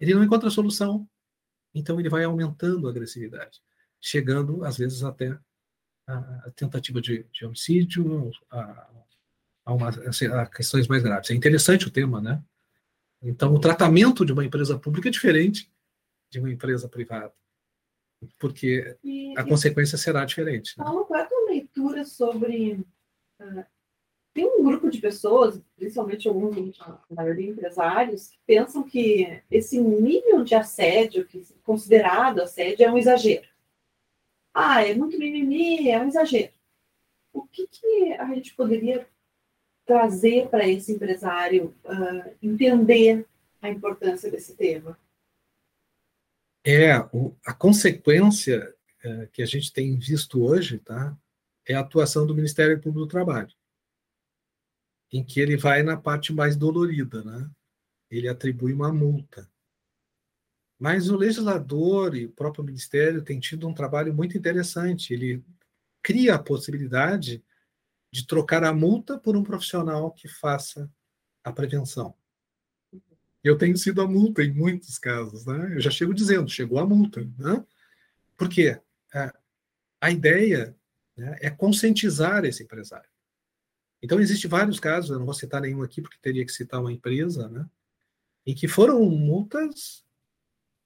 Ele 0.00 0.12
não 0.12 0.24
encontra 0.24 0.50
solução, 0.50 1.08
então 1.72 2.00
ele 2.00 2.08
vai 2.08 2.24
aumentando 2.24 2.88
a 2.88 2.90
agressividade, 2.90 3.62
chegando 4.00 4.64
às 4.64 4.76
vezes 4.76 5.04
até 5.04 5.38
a 6.04 6.50
tentativa 6.56 7.00
de, 7.00 7.24
de 7.32 7.46
homicídio, 7.46 8.32
a, 8.50 8.90
a, 9.66 9.72
uma, 9.72 9.90
a 9.90 10.46
questões 10.46 10.88
mais 10.88 11.04
graves. 11.04 11.30
É 11.30 11.34
interessante 11.34 11.86
o 11.86 11.92
tema, 11.92 12.20
né? 12.20 12.42
Então, 13.22 13.54
o 13.54 13.60
tratamento 13.60 14.26
de 14.26 14.32
uma 14.32 14.44
empresa 14.44 14.76
pública 14.76 15.08
é 15.08 15.12
diferente 15.12 15.72
de 16.28 16.40
uma 16.40 16.50
empresa 16.50 16.88
privada 16.88 17.32
porque 18.38 18.96
e, 19.02 19.34
a 19.36 19.42
e 19.42 19.48
consequência 19.48 19.98
será 19.98 20.24
diferente. 20.24 20.78
Né? 20.78 20.84
Paulo, 20.84 21.04
qual 21.04 21.20
é 21.20 21.22
a 21.22 21.26
tua 21.26 21.46
leitura 21.46 22.04
sobre. 22.04 22.84
Uh, 23.40 23.64
tem 24.34 24.44
um 24.44 24.62
grupo 24.62 24.90
de 24.90 25.00
pessoas, 25.00 25.58
principalmente 25.76 26.28
alguns, 26.28 26.78
a 26.82 27.00
maioria 27.08 27.50
empresários, 27.50 28.28
que 28.28 28.38
pensam 28.46 28.82
que 28.82 29.42
esse 29.50 29.80
nível 29.80 30.44
de 30.44 30.54
assédio, 30.54 31.26
que 31.26 31.38
é 31.38 31.54
considerado 31.64 32.42
assédio, 32.42 32.84
é 32.84 32.92
um 32.92 32.98
exagero. 32.98 33.48
Ah, 34.52 34.86
é 34.86 34.94
muito 34.94 35.18
mimimi, 35.18 35.88
é 35.88 35.98
um 35.98 36.08
exagero. 36.08 36.52
O 37.32 37.46
que, 37.46 37.66
que 37.66 38.12
a 38.12 38.26
gente 38.34 38.54
poderia 38.54 39.06
trazer 39.86 40.48
para 40.48 40.68
esse 40.68 40.92
empresário 40.92 41.74
uh, 41.84 42.30
entender 42.42 43.26
a 43.62 43.70
importância 43.70 44.30
desse 44.30 44.54
tema? 44.54 44.98
É 46.66 46.92
a 47.44 47.54
consequência 47.54 48.74
é, 49.04 49.26
que 49.28 49.40
a 49.40 49.46
gente 49.46 49.72
tem 49.72 49.96
visto 49.96 50.42
hoje, 50.42 50.80
tá? 50.80 51.16
É 51.64 51.74
a 51.74 51.80
atuação 51.80 52.26
do 52.26 52.34
Ministério 52.34 52.80
Público 52.80 53.06
do 53.06 53.10
Trabalho, 53.10 53.54
em 55.12 55.22
que 55.22 55.38
ele 55.38 55.56
vai 55.56 55.84
na 55.84 55.96
parte 55.96 56.32
mais 56.32 56.56
dolorida, 56.56 57.22
né? 57.22 57.48
Ele 58.10 58.28
atribui 58.28 58.72
uma 58.72 58.92
multa. 58.92 59.48
Mas 60.76 61.08
o 61.08 61.16
legislador 61.16 62.16
e 62.16 62.26
o 62.26 62.32
próprio 62.32 62.64
Ministério 62.64 63.22
têm 63.22 63.38
tido 63.38 63.68
um 63.68 63.72
trabalho 63.72 64.12
muito 64.12 64.36
interessante. 64.36 65.14
Ele 65.14 65.44
cria 66.02 66.34
a 66.34 66.42
possibilidade 66.42 67.44
de 68.12 68.26
trocar 68.26 68.64
a 68.64 68.74
multa 68.74 69.18
por 69.18 69.36
um 69.36 69.42
profissional 69.42 70.10
que 70.10 70.26
faça 70.26 70.90
a 71.44 71.52
prevenção. 71.52 72.14
Eu 73.46 73.56
tenho 73.56 73.76
sido 73.76 74.02
a 74.02 74.08
multa 74.08 74.42
em 74.42 74.52
muitos 74.52 74.98
casos, 74.98 75.46
né? 75.46 75.76
Eu 75.76 75.80
já 75.80 75.88
chego 75.88 76.12
dizendo, 76.12 76.50
chegou 76.50 76.80
a 76.80 76.86
multa, 76.86 77.20
né? 77.38 77.64
Por 78.36 78.48
quê? 78.48 78.80
A, 79.14 79.32
a 80.00 80.10
ideia 80.10 80.76
né, 81.16 81.38
é 81.40 81.48
conscientizar 81.48 82.44
esse 82.44 82.64
empresário. 82.64 83.08
Então, 84.02 84.18
existem 84.18 84.50
vários 84.50 84.80
casos, 84.80 85.10
eu 85.10 85.18
não 85.18 85.24
vou 85.24 85.34
citar 85.34 85.60
nenhum 85.60 85.82
aqui, 85.82 86.02
porque 86.02 86.18
teria 86.20 86.44
que 86.44 86.50
citar 86.50 86.80
uma 86.80 86.92
empresa, 86.92 87.48
né? 87.48 87.64
Em 88.44 88.52
que 88.52 88.66
foram 88.66 89.04
multas 89.08 90.04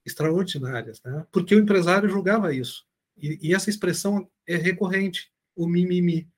extraordinárias, 0.05 1.01
né? 1.03 1.25
Porque 1.31 1.55
o 1.55 1.59
empresário 1.59 2.09
julgava 2.09 2.53
isso. 2.53 2.85
E, 3.17 3.39
e 3.41 3.55
essa 3.55 3.71
expressão 3.71 4.29
é 4.47 4.55
recorrente, 4.55 5.33
o 5.55 5.67
mimimi. 5.67 6.29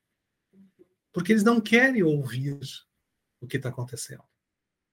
Porque 1.12 1.32
eles 1.32 1.44
não 1.44 1.60
querem 1.60 2.02
ouvir 2.02 2.58
o 3.42 3.46
que 3.46 3.58
está 3.58 3.68
acontecendo, 3.68 4.24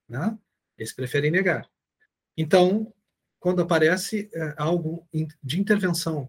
né? 0.09 0.37
Eles 0.81 0.93
preferem 0.93 1.29
negar. 1.29 1.69
Então, 2.35 2.91
quando 3.39 3.61
aparece 3.61 4.31
é, 4.33 4.55
algo 4.57 5.07
de 5.43 5.59
intervenção, 5.59 6.27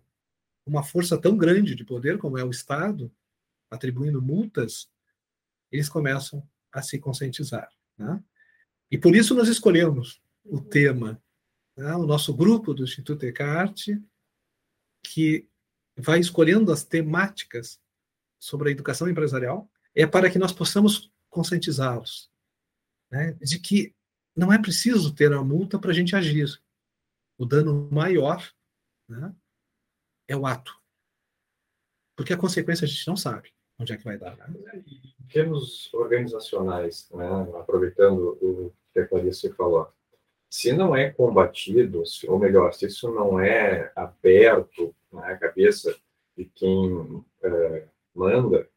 uma 0.66 0.82
força 0.82 1.18
tão 1.18 1.38
grande 1.38 1.74
de 1.74 1.86
poder 1.86 2.18
como 2.18 2.36
é 2.36 2.44
o 2.44 2.50
Estado, 2.50 3.10
atribuindo 3.70 4.20
multas, 4.20 4.90
eles 5.70 5.88
começam 5.88 6.46
a 6.70 6.82
se 6.82 6.98
conscientizar. 6.98 7.66
Né? 7.96 8.22
E 8.90 8.98
por 8.98 9.16
isso 9.16 9.34
nós 9.34 9.48
escolhemos 9.48 10.22
o 10.44 10.60
tema, 10.60 11.18
né? 11.74 11.94
o 11.94 12.04
nosso 12.04 12.34
grupo 12.34 12.74
do 12.74 12.84
Instituto 12.84 13.24
Ecarte, 13.24 13.98
que 15.02 15.48
vai 15.96 16.20
escolhendo 16.20 16.70
as 16.70 16.84
temáticas 16.84 17.80
sobre 18.38 18.68
a 18.68 18.72
educação 18.72 19.08
empresarial, 19.08 19.70
é 19.94 20.06
para 20.06 20.30
que 20.30 20.38
nós 20.38 20.52
possamos 20.52 21.10
conscientizá-los 21.30 22.30
né? 23.10 23.32
de 23.40 23.58
que 23.58 23.94
não 24.36 24.52
é 24.52 24.58
preciso 24.58 25.14
ter 25.14 25.32
a 25.32 25.42
multa 25.42 25.78
para 25.78 25.90
a 25.90 25.94
gente 25.94 26.16
agir 26.16 26.60
o 27.38 27.46
dano 27.46 27.88
maior 27.90 28.42
né, 29.08 29.34
é 30.28 30.36
o 30.36 30.46
ato. 30.46 30.80
Porque 32.16 32.32
a 32.32 32.38
consequência 32.38 32.84
a 32.84 32.88
gente 32.88 33.06
não 33.06 33.16
sabe 33.16 33.52
onde 33.78 33.92
é 33.92 33.96
que 33.96 34.04
vai 34.04 34.16
dar. 34.16 34.36
Né? 34.36 34.84
Em 34.86 35.26
termos 35.28 35.92
organizacionais, 35.92 37.10
né, 37.10 37.26
aproveitando 37.58 38.38
o 38.40 38.72
que 38.92 39.00
a 39.00 39.08
Clarice 39.08 39.50
falou, 39.52 39.92
se 40.48 40.72
não 40.72 40.94
é 40.94 41.10
combatido, 41.10 42.02
ou 42.28 42.38
melhor, 42.38 42.74
se 42.74 42.86
isso 42.86 43.10
não 43.10 43.40
é 43.40 43.90
aberto 43.96 44.94
na 45.10 45.36
cabeça 45.36 45.96
de 46.36 46.44
quem 46.44 47.24
é, 47.42 47.86
manda, 48.14 48.68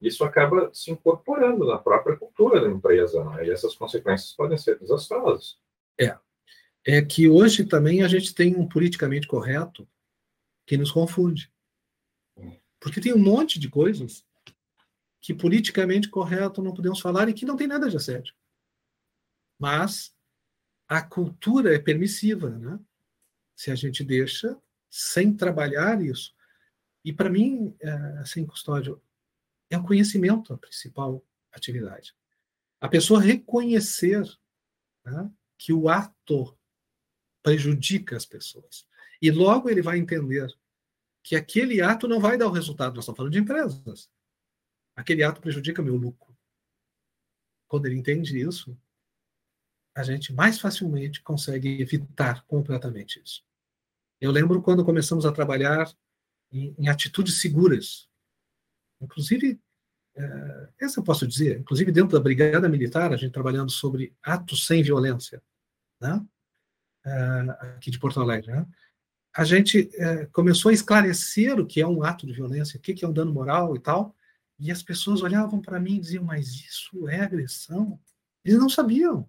isso 0.00 0.24
acaba 0.24 0.70
se 0.72 0.90
incorporando 0.90 1.66
na 1.66 1.78
própria 1.78 2.16
cultura 2.16 2.60
da 2.60 2.68
empresa, 2.68 3.22
né? 3.24 3.46
e 3.46 3.50
essas 3.50 3.74
consequências 3.74 4.32
podem 4.32 4.56
ser 4.56 4.78
desastrosas. 4.78 5.58
É, 6.00 6.16
é 6.86 7.02
que 7.02 7.28
hoje 7.28 7.64
também 7.64 8.02
a 8.02 8.08
gente 8.08 8.34
tem 8.34 8.56
um 8.56 8.66
politicamente 8.66 9.26
correto 9.26 9.86
que 10.66 10.76
nos 10.76 10.90
confunde. 10.90 11.52
Porque 12.80 13.00
tem 13.00 13.12
um 13.12 13.18
monte 13.18 13.58
de 13.58 13.68
coisas 13.68 14.24
que 15.20 15.34
politicamente 15.34 16.08
correto 16.08 16.62
não 16.62 16.72
podemos 16.72 16.98
falar 16.98 17.28
e 17.28 17.34
que 17.34 17.44
não 17.44 17.56
tem 17.56 17.66
nada 17.66 17.90
de 17.90 17.96
assédio. 17.96 18.34
Mas 19.58 20.14
a 20.88 21.02
cultura 21.02 21.74
é 21.74 21.78
permissiva, 21.78 22.48
né? 22.48 22.80
Se 23.54 23.70
a 23.70 23.74
gente 23.74 24.02
deixa 24.02 24.56
sem 24.88 25.36
trabalhar 25.36 26.00
isso. 26.02 26.34
E 27.04 27.12
para 27.12 27.28
mim, 27.28 27.76
é, 27.80 27.90
assim, 28.18 28.46
custódio, 28.46 29.00
é 29.70 29.78
o 29.78 29.84
conhecimento 29.84 30.52
a 30.52 30.58
principal 30.58 31.24
atividade. 31.52 32.14
A 32.80 32.88
pessoa 32.88 33.20
reconhecer 33.20 34.24
né, 35.04 35.30
que 35.56 35.72
o 35.72 35.88
ato 35.88 36.58
prejudica 37.42 38.16
as 38.16 38.26
pessoas. 38.26 38.86
E 39.22 39.30
logo 39.30 39.68
ele 39.68 39.82
vai 39.82 39.98
entender 39.98 40.48
que 41.22 41.36
aquele 41.36 41.80
ato 41.80 42.08
não 42.08 42.20
vai 42.20 42.36
dar 42.36 42.48
o 42.48 42.52
resultado. 42.52 42.94
Nós 42.94 43.04
estamos 43.04 43.16
falando 43.16 43.32
de 43.32 43.38
empresas. 43.38 44.10
Aquele 44.96 45.22
ato 45.22 45.40
prejudica 45.40 45.82
meu 45.82 45.96
lucro. 45.96 46.36
Quando 47.68 47.86
ele 47.86 47.96
entende 47.96 48.38
isso, 48.38 48.76
a 49.94 50.02
gente 50.02 50.32
mais 50.32 50.58
facilmente 50.58 51.22
consegue 51.22 51.80
evitar 51.80 52.44
completamente 52.46 53.22
isso. 53.22 53.44
Eu 54.20 54.30
lembro 54.30 54.60
quando 54.60 54.84
começamos 54.84 55.24
a 55.24 55.32
trabalhar 55.32 55.90
em, 56.50 56.74
em 56.78 56.88
atitudes 56.88 57.40
seguras. 57.40 58.09
Inclusive, 59.00 59.60
é, 60.16 60.68
essa 60.80 61.00
eu 61.00 61.04
posso 61.04 61.26
dizer, 61.26 61.60
inclusive 61.60 61.92
dentro 61.92 62.12
da 62.12 62.20
Brigada 62.22 62.68
Militar, 62.68 63.12
a 63.12 63.16
gente 63.16 63.32
trabalhando 63.32 63.70
sobre 63.70 64.14
atos 64.22 64.66
sem 64.66 64.82
violência. 64.82 65.42
Né? 66.00 66.24
uh, 67.06 67.50
aqui 67.76 67.90
de 67.90 67.98
Porto 67.98 68.20
Alegre, 68.20 68.52
né? 68.52 68.66
a 69.34 69.44
gente 69.44 69.90
uh, 69.94 70.30
começou 70.32 70.70
a 70.70 70.74
esclarecer 70.74 71.58
o 71.58 71.66
que 71.66 71.80
é 71.80 71.86
um 71.86 72.02
ato 72.02 72.26
de 72.26 72.32
violência, 72.32 72.78
o 72.78 72.80
que, 72.80 73.04
é 73.04 73.08
um 73.08 73.12
dano 73.12 73.32
moral 73.32 73.76
e 73.76 73.80
tal, 73.80 74.14
e 74.58 74.70
as 74.70 74.82
pessoas 74.82 75.22
olhavam 75.22 75.60
para 75.60 75.80
mim 75.80 75.96
e 75.96 76.00
diziam, 76.00 76.24
mas 76.24 76.48
isso 76.48 77.08
é 77.08 77.20
agressão? 77.20 77.98
Eles 78.44 78.58
não 78.58 78.68
sabiam, 78.68 79.28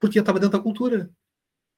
porque 0.00 0.18
estava 0.18 0.38
dentro 0.38 0.56
da 0.56 0.62
cultura. 0.62 1.10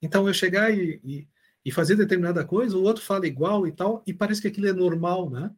Então, 0.02 0.28
eu 0.28 0.34
chegar 0.34 0.70
e, 0.70 1.00
e, 1.02 1.28
e, 1.64 1.72
fazer 1.72 1.96
determinada 1.96 2.44
coisa, 2.44 2.76
o 2.76 2.82
outro 2.82 3.02
fala 3.02 3.26
igual 3.26 3.66
e 3.66 3.72
tal, 3.72 4.02
e 4.06 4.12
parece 4.12 4.42
que 4.42 4.48
aquilo 4.48 4.68
é 4.68 4.72
normal, 4.72 5.30
né? 5.30 5.52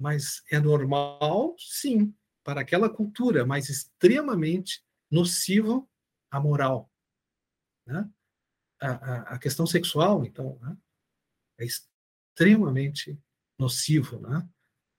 Mas 0.00 0.42
é 0.50 0.58
normal, 0.58 1.54
sim, 1.58 2.14
para 2.42 2.62
aquela 2.62 2.88
cultura, 2.88 3.44
mas 3.44 3.68
extremamente 3.68 4.82
nocivo 5.10 5.88
à 6.30 6.40
moral. 6.40 6.90
Né? 7.86 8.08
a, 8.80 9.34
a 9.34 9.38
questão 9.38 9.66
sexual, 9.66 10.24
então, 10.24 10.58
né, 10.60 10.76
é 11.58 11.64
extremamente 11.64 13.18
nocivo, 13.58 14.18
né? 14.20 14.48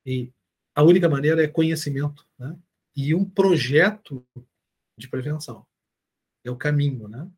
E 0.06 0.32
a 0.76 0.84
única 0.84 1.10
maneira 1.10 1.44
é 1.44 1.48
conhecimento, 1.48 2.28
né? 2.38 2.58
E 2.96 3.16
um 3.16 3.28
projeto 3.28 4.26
de 4.98 5.08
prevenção 5.08 5.66
é 6.46 6.52
o 6.52 6.58
caminho, 6.58 7.08
né? 7.08 7.30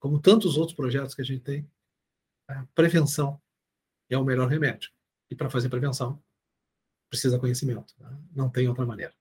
Como 0.00 0.20
tantos 0.20 0.56
outros 0.56 0.74
projetos 0.74 1.14
que 1.14 1.20
a 1.20 1.24
gente 1.24 1.42
tem, 1.42 1.70
a 2.48 2.66
prevenção 2.74 3.40
é 4.08 4.16
o 4.16 4.24
melhor 4.24 4.48
remédio. 4.48 4.90
E 5.30 5.36
para 5.36 5.50
fazer 5.50 5.68
prevenção 5.68 6.22
precisa 7.12 7.38
conhecimento, 7.38 7.92
né? 8.00 8.08
não 8.34 8.48
tem 8.48 8.66
outra 8.66 8.86
maneira. 8.86 9.12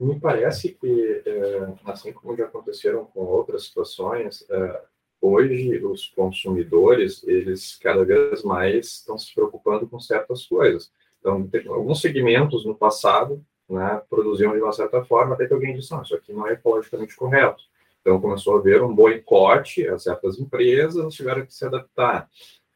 Me 0.00 0.18
parece 0.18 0.70
que, 0.70 1.22
é, 1.24 1.74
assim 1.84 2.12
como 2.12 2.36
já 2.36 2.46
aconteceram 2.46 3.04
com 3.04 3.20
outras 3.20 3.66
situações, 3.66 4.44
é, 4.50 4.82
hoje 5.20 5.78
os 5.84 6.08
consumidores, 6.08 7.22
eles 7.22 7.76
cada 7.76 8.04
vez 8.04 8.42
mais 8.42 8.86
estão 8.86 9.16
se 9.16 9.32
preocupando 9.32 9.86
com 9.86 10.00
certas 10.00 10.44
coisas. 10.44 10.90
Então, 11.20 11.48
alguns 11.68 12.00
segmentos 12.00 12.66
no 12.66 12.74
passado 12.74 13.40
né, 13.68 14.02
produziam 14.10 14.52
de 14.52 14.60
uma 14.60 14.72
certa 14.72 15.04
forma, 15.04 15.34
até 15.34 15.46
que 15.46 15.54
alguém 15.54 15.76
disse, 15.76 15.92
não, 15.92 16.02
isso 16.02 16.16
aqui 16.16 16.32
não 16.32 16.48
é 16.48 16.54
ecologicamente 16.54 17.14
correto. 17.14 17.62
Então, 18.00 18.20
começou 18.20 18.56
a 18.56 18.58
haver 18.58 18.82
um 18.82 18.92
boicote 18.92 19.86
a 19.86 19.96
certas 20.00 20.40
empresas, 20.40 21.14
tiveram 21.14 21.46
que 21.46 21.54
se 21.54 21.64
adaptar. 21.64 22.28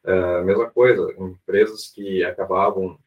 Uh, 0.05 0.45
mesma 0.45 0.69
coisa, 0.69 1.13
empresas 1.17 1.87
que 1.87 2.23
acabavam 2.23 2.97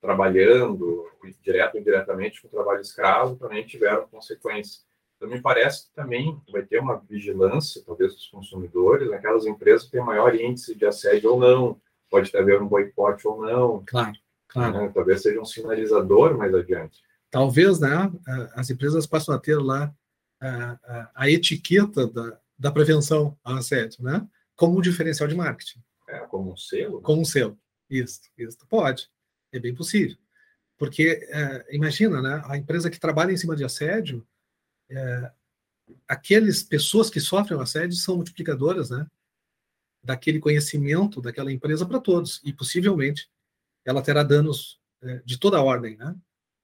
trabalhando 0.00 1.06
direto 1.42 1.74
ou 1.74 1.80
indiretamente 1.80 2.42
com 2.42 2.48
trabalho 2.48 2.80
escravo 2.80 3.36
também 3.36 3.64
tiveram 3.64 4.06
consequências. 4.08 4.84
Então, 5.16 5.28
me 5.28 5.40
parece 5.40 5.86
que 5.86 5.94
também 5.94 6.38
vai 6.52 6.62
ter 6.62 6.78
uma 6.78 6.98
vigilância, 7.08 7.82
talvez, 7.84 8.14
dos 8.14 8.26
consumidores, 8.28 9.10
naquelas 9.10 9.46
empresas 9.46 9.84
que 9.84 9.92
têm 9.92 10.04
maior 10.04 10.34
índice 10.34 10.74
de 10.74 10.84
assédio 10.84 11.32
ou 11.32 11.40
não, 11.40 11.80
pode 12.10 12.34
haver 12.36 12.60
um 12.60 12.68
boicote 12.68 13.26
ou 13.26 13.40
não. 13.40 13.82
Claro, 13.86 14.12
claro. 14.46 14.78
Né? 14.78 14.92
Talvez 14.94 15.22
seja 15.22 15.40
um 15.40 15.44
sinalizador 15.44 16.36
mais 16.36 16.54
adiante. 16.54 17.00
Talvez, 17.30 17.80
né, 17.80 18.12
as 18.54 18.70
empresas 18.70 19.06
passam 19.06 19.34
a 19.34 19.38
ter 19.38 19.56
lá 19.56 19.92
a, 20.40 20.78
a, 20.84 21.10
a 21.14 21.30
etiqueta 21.30 22.06
da, 22.06 22.38
da 22.58 22.70
prevenção 22.70 23.36
ao 23.42 23.56
assédio, 23.56 24.04
né, 24.04 24.26
como 24.54 24.78
um 24.78 24.82
diferencial 24.82 25.28
de 25.28 25.34
marketing. 25.34 25.80
É, 26.08 26.20
como 26.20 26.52
um 26.52 26.56
selo? 26.56 27.00
Como 27.00 27.22
um 27.22 27.24
selo, 27.24 27.58
isso, 27.90 28.20
isso. 28.38 28.58
Pode, 28.68 29.10
é 29.56 29.60
bem 29.60 29.74
possível. 29.74 30.16
Porque, 30.78 31.26
é, 31.30 31.74
imagina, 31.74 32.20
né, 32.20 32.42
a 32.46 32.56
empresa 32.56 32.90
que 32.90 33.00
trabalha 33.00 33.32
em 33.32 33.36
cima 33.36 33.56
de 33.56 33.64
assédio, 33.64 34.26
é, 34.90 35.30
aquelas 36.06 36.62
pessoas 36.62 37.08
que 37.08 37.20
sofrem 37.20 37.58
o 37.58 37.62
assédio 37.62 37.96
são 37.96 38.16
multiplicadoras, 38.16 38.90
né? 38.90 39.06
Daquele 40.02 40.38
conhecimento 40.38 41.20
daquela 41.20 41.52
empresa 41.52 41.86
para 41.86 42.00
todos. 42.00 42.40
E 42.44 42.52
possivelmente 42.52 43.28
ela 43.84 44.02
terá 44.02 44.22
danos 44.22 44.78
é, 45.02 45.22
de 45.24 45.38
toda 45.38 45.62
ordem, 45.62 45.96
né? 45.96 46.14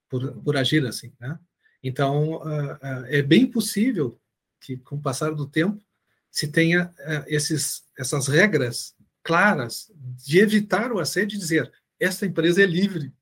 Por, 0.08 0.32
por 0.42 0.56
agir 0.56 0.86
assim, 0.86 1.12
né? 1.18 1.38
Então, 1.82 2.34
uh, 2.34 2.74
uh, 2.74 3.04
é 3.06 3.22
bem 3.22 3.46
possível 3.46 4.20
que, 4.60 4.76
com 4.76 4.96
o 4.96 5.02
passar 5.02 5.34
do 5.34 5.46
tempo, 5.46 5.82
se 6.30 6.46
tenha 6.46 6.94
uh, 7.00 7.24
esses, 7.26 7.82
essas 7.98 8.28
regras 8.28 8.94
claras 9.22 9.90
de 9.96 10.38
evitar 10.38 10.92
o 10.92 11.00
assédio 11.00 11.36
e 11.36 11.38
dizer 11.38 11.72
essa 12.04 12.26
empresa 12.26 12.62
é 12.62 12.66
livre, 12.66 13.14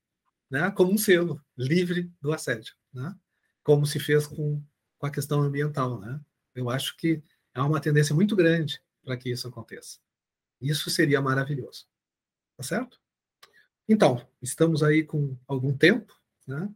né? 0.50 0.70
Como 0.70 0.92
um 0.92 0.98
selo, 0.98 1.40
livre 1.56 2.10
do 2.20 2.32
assédio, 2.32 2.74
né? 2.92 3.14
Como 3.62 3.86
se 3.86 4.00
fez 4.00 4.26
com 4.26 4.62
com 5.00 5.06
a 5.06 5.10
questão 5.10 5.40
ambiental, 5.40 5.98
né? 5.98 6.20
Eu 6.54 6.68
acho 6.68 6.94
que 6.96 7.22
há 7.54 7.64
uma 7.64 7.80
tendência 7.80 8.14
muito 8.14 8.36
grande 8.36 8.80
para 9.02 9.16
que 9.16 9.30
isso 9.30 9.48
aconteça. 9.48 9.98
Isso 10.60 10.90
seria 10.90 11.22
maravilhoso. 11.22 11.86
Tá 12.56 12.62
certo? 12.62 13.00
Então, 13.88 14.24
estamos 14.42 14.82
aí 14.82 15.02
com 15.02 15.36
algum 15.48 15.74
tempo, 15.74 16.14
né? 16.46 16.70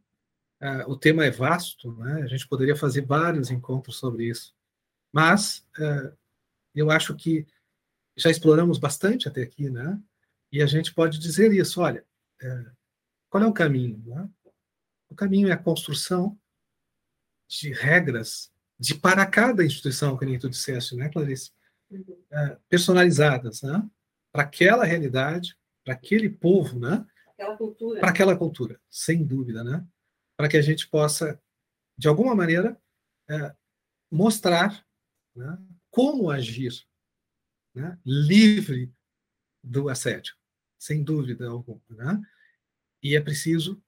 Uh, 0.61 0.91
o 0.91 0.97
tema 0.97 1.27
é 1.27 1.31
vasto, 1.31 1.95
né? 1.97 2.23
A 2.23 2.27
gente 2.27 2.49
poderia 2.49 2.75
fazer 2.75 3.05
vários 3.05 3.51
encontros 3.51 3.99
sobre 3.99 4.25
isso. 4.25 4.57
Mas 5.13 5.69
uh, 5.79 6.17
eu 6.75 6.91
acho 6.91 7.15
que 7.15 7.47
já 8.17 8.31
exploramos 8.31 8.79
bastante 8.79 9.29
até 9.29 9.43
aqui, 9.43 9.69
né? 9.69 10.01
E 10.55 10.63
a 10.63 10.67
gente 10.67 10.95
pode 10.95 11.19
dizer 11.19 11.53
isso, 11.53 11.81
olha, 11.81 12.05
uh, 12.43 12.77
qual 13.29 13.43
é 13.43 13.47
o 13.47 13.53
caminho? 13.53 14.01
Né? 14.07 14.31
O 15.11 15.15
caminho 15.15 15.49
é 15.49 15.53
a 15.53 15.59
construção 15.59 16.39
de 17.49 17.73
regras 17.73 18.53
de 18.79 18.95
para 18.95 19.27
cada 19.27 19.65
instituição, 19.65 20.17
que 20.17 20.25
nem 20.25 20.39
tu 20.39 20.49
disseste, 20.49 20.95
né, 20.95 21.09
Clarice? 21.09 21.51
uhum. 21.91 22.25
é, 22.31 22.59
personalizadas, 22.69 23.63
né? 23.63 23.89
Para 24.33 24.43
aquela 24.43 24.85
realidade, 24.85 25.57
para 25.85 25.95
aquele 25.95 26.29
povo, 26.29 26.79
né? 26.79 27.05
Para 28.01 28.11
aquela 28.11 28.37
cultura, 28.37 28.81
sem 28.89 29.25
dúvida, 29.25 29.63
né? 29.63 29.85
Para 30.37 30.49
que 30.49 30.57
a 30.57 30.63
gente 30.63 30.89
possa, 30.89 31.41
de 31.99 32.09
alguma 32.09 32.35
maneira, 32.35 32.81
é, 33.29 33.55
mostrar 34.11 34.85
né, 35.35 35.59
como 35.91 36.31
agir, 36.31 36.73
né, 37.75 37.99
livre 38.05 38.93
do 39.63 39.89
assédio, 39.89 40.37
sem 40.85 41.03
dúvida 41.03 41.49
alguma. 41.49 41.81
Né? 41.89 42.23
E 43.03 43.17
é 43.17 43.21
preciso 43.21 43.83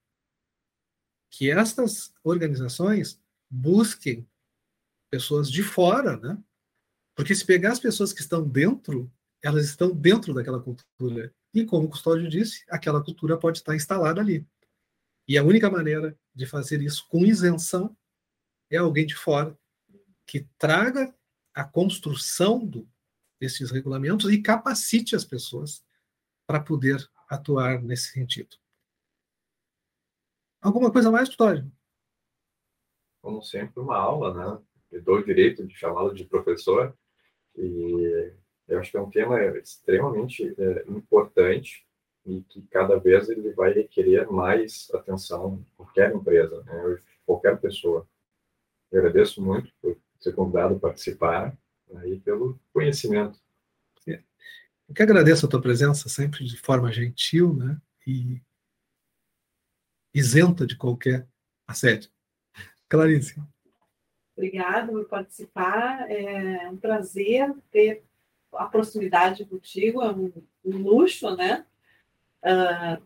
que 1.30 1.50
estas 1.50 2.14
organizações 2.24 3.20
busquem 3.50 4.26
pessoas 5.10 5.50
de 5.50 5.62
fora, 5.62 6.16
né? 6.16 6.42
Porque 7.14 7.34
se 7.34 7.44
pegar 7.44 7.72
as 7.72 7.80
pessoas 7.80 8.12
que 8.12 8.20
estão 8.20 8.46
dentro, 8.46 9.12
elas 9.42 9.66
estão 9.66 9.94
dentro 9.94 10.34
daquela 10.34 10.60
cultura. 10.60 11.34
E 11.52 11.64
como 11.64 11.86
o 11.86 11.90
Custódio 11.90 12.28
disse, 12.28 12.64
aquela 12.68 13.02
cultura 13.02 13.38
pode 13.38 13.58
estar 13.58 13.74
instalada 13.74 14.20
ali. 14.20 14.46
E 15.28 15.36
a 15.36 15.44
única 15.44 15.70
maneira 15.70 16.18
de 16.34 16.46
fazer 16.46 16.80
isso 16.82 17.06
com 17.08 17.24
isenção 17.24 17.96
é 18.70 18.76
alguém 18.76 19.06
de 19.06 19.14
fora 19.14 19.58
que 20.26 20.46
traga 20.58 21.14
a 21.54 21.64
construção 21.64 22.64
do, 22.64 22.88
desses 23.40 23.70
regulamentos 23.70 24.30
e 24.30 24.42
capacite 24.42 25.16
as 25.16 25.24
pessoas 25.24 25.85
para 26.46 26.60
poder 26.60 26.98
atuar 27.28 27.82
nesse 27.82 28.12
sentido. 28.12 28.56
Alguma 30.60 30.92
coisa 30.92 31.10
mais, 31.10 31.28
Tutório? 31.28 31.70
Como 33.20 33.42
sempre, 33.42 33.80
uma 33.80 33.96
aula, 33.96 34.34
né? 34.34 34.62
Eu 34.90 35.02
dou 35.02 35.16
o 35.16 35.24
direito 35.24 35.66
de 35.66 35.74
chamá-lo 35.74 36.14
de 36.14 36.24
professor 36.24 36.96
e 37.56 38.32
eu 38.68 38.78
acho 38.78 38.90
que 38.90 38.96
é 38.96 39.00
um 39.00 39.10
tema 39.10 39.40
extremamente 39.58 40.54
é, 40.58 40.84
importante 40.88 41.86
e 42.24 42.42
que 42.42 42.62
cada 42.62 42.98
vez 42.98 43.28
ele 43.28 43.52
vai 43.52 43.72
requerer 43.72 44.30
mais 44.30 44.90
atenção 44.92 45.64
qualquer 45.76 46.14
empresa, 46.14 46.62
né? 46.64 46.98
qualquer 47.24 47.58
pessoa. 47.60 48.08
Eu 48.90 49.00
agradeço 49.00 49.42
muito 49.42 49.72
por 49.80 49.96
ser 50.18 50.32
convidado 50.34 50.74
a 50.74 50.78
participar 50.78 51.56
aí 51.96 52.18
pelo 52.20 52.58
conhecimento. 52.72 53.38
Eu 54.88 54.94
que 54.94 55.02
agradeço 55.02 55.46
a 55.46 55.48
tua 55.48 55.60
presença 55.60 56.08
sempre 56.08 56.44
de 56.44 56.56
forma 56.56 56.92
gentil, 56.92 57.54
né? 57.54 57.80
E 58.06 58.40
isenta 60.14 60.66
de 60.66 60.76
qualquer 60.76 61.26
assédio. 61.66 62.10
Clarice. 62.88 63.40
Obrigada 64.36 64.92
por 64.92 65.04
participar. 65.06 66.10
É 66.10 66.68
um 66.70 66.76
prazer 66.76 67.52
ter 67.70 68.04
a 68.52 68.66
proximidade 68.66 69.44
contigo, 69.44 70.02
é 70.02 70.10
um, 70.12 70.32
luxo, 70.64 71.34
né? 71.36 71.66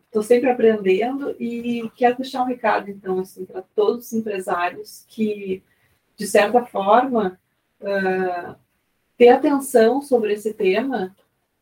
Estou 0.05 0.21
uh, 0.21 0.25
sempre 0.25 0.49
aprendendo 0.49 1.35
e 1.39 1.89
quero 1.95 2.17
deixar 2.17 2.43
um 2.43 2.45
recado, 2.47 2.91
então, 2.91 3.19
assim, 3.19 3.43
para 3.43 3.61
todos 3.61 4.05
os 4.05 4.13
empresários 4.13 5.03
que, 5.07 5.63
de 6.15 6.27
certa 6.27 6.63
forma, 6.63 7.39
uh, 7.81 8.55
ter 9.17 9.29
atenção 9.29 10.01
sobre 10.01 10.33
esse 10.33 10.53
tema 10.53 11.15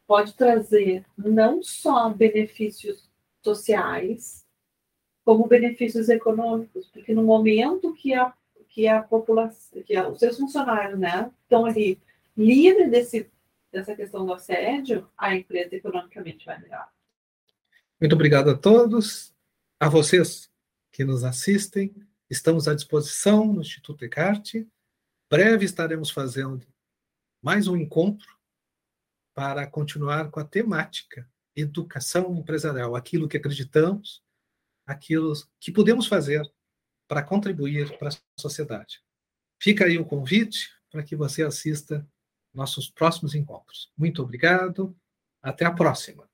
pode 0.10 0.34
trazer 0.34 1.06
não 1.16 1.62
só 1.62 2.10
benefícios 2.10 3.08
sociais, 3.44 4.44
como 5.24 5.48
benefícios 5.48 6.10
econômicos, 6.10 6.88
porque 6.88 7.14
no 7.14 7.22
momento 7.22 7.94
que 7.94 8.16
a, 8.16 8.34
que 8.70 8.88
a 8.88 9.04
população, 9.04 9.84
que 9.84 9.96
a, 9.96 10.10
os 10.10 10.18
seus 10.18 10.36
funcionários 10.36 11.00
né, 11.00 11.30
estão 11.44 11.64
ali 11.64 12.02
livres 12.36 12.90
desse, 12.90 13.30
dessa 13.72 13.96
questão 13.96 14.26
do 14.26 14.34
assédio, 14.34 15.08
a 15.16 15.36
empresa 15.36 15.76
economicamente 15.76 16.44
vai 16.44 16.60
melhorar. 16.60 16.92
Muito 18.02 18.14
obrigado 18.14 18.50
a 18.50 18.58
todos, 18.58 19.32
a 19.80 19.88
vocês 19.88 20.50
que 20.92 21.04
nos 21.04 21.24
assistem. 21.24 21.94
Estamos 22.28 22.68
à 22.68 22.74
disposição 22.74 23.54
no 23.54 23.62
Instituto 23.62 24.04
Ecarte. 24.04 24.68
Breve 25.30 25.66
estaremos 25.66 26.10
fazendo 26.10 26.66
mais 27.44 27.68
um 27.68 27.78
encontro 27.78 28.39
para 29.40 29.66
continuar 29.66 30.30
com 30.30 30.42
a 30.42 30.44
temática 30.44 31.26
educação 31.56 32.36
empresarial, 32.36 32.94
aquilo 32.94 33.26
que 33.26 33.38
acreditamos, 33.38 34.22
aquilo 34.86 35.32
que 35.62 35.72
podemos 35.72 36.08
fazer 36.08 36.46
para 37.08 37.24
contribuir 37.24 37.98
para 37.98 38.10
a 38.10 38.14
sociedade. 38.38 39.02
Fica 39.58 39.86
aí 39.86 39.98
o 39.98 40.04
convite 40.04 40.70
para 40.92 41.04
que 41.04 41.16
você 41.16 41.42
assista 41.42 42.06
nossos 42.54 42.90
próximos 42.90 43.34
encontros. 43.34 43.90
Muito 43.98 44.22
obrigado, 44.22 44.94
até 45.42 45.64
a 45.64 45.72
próxima. 45.72 46.29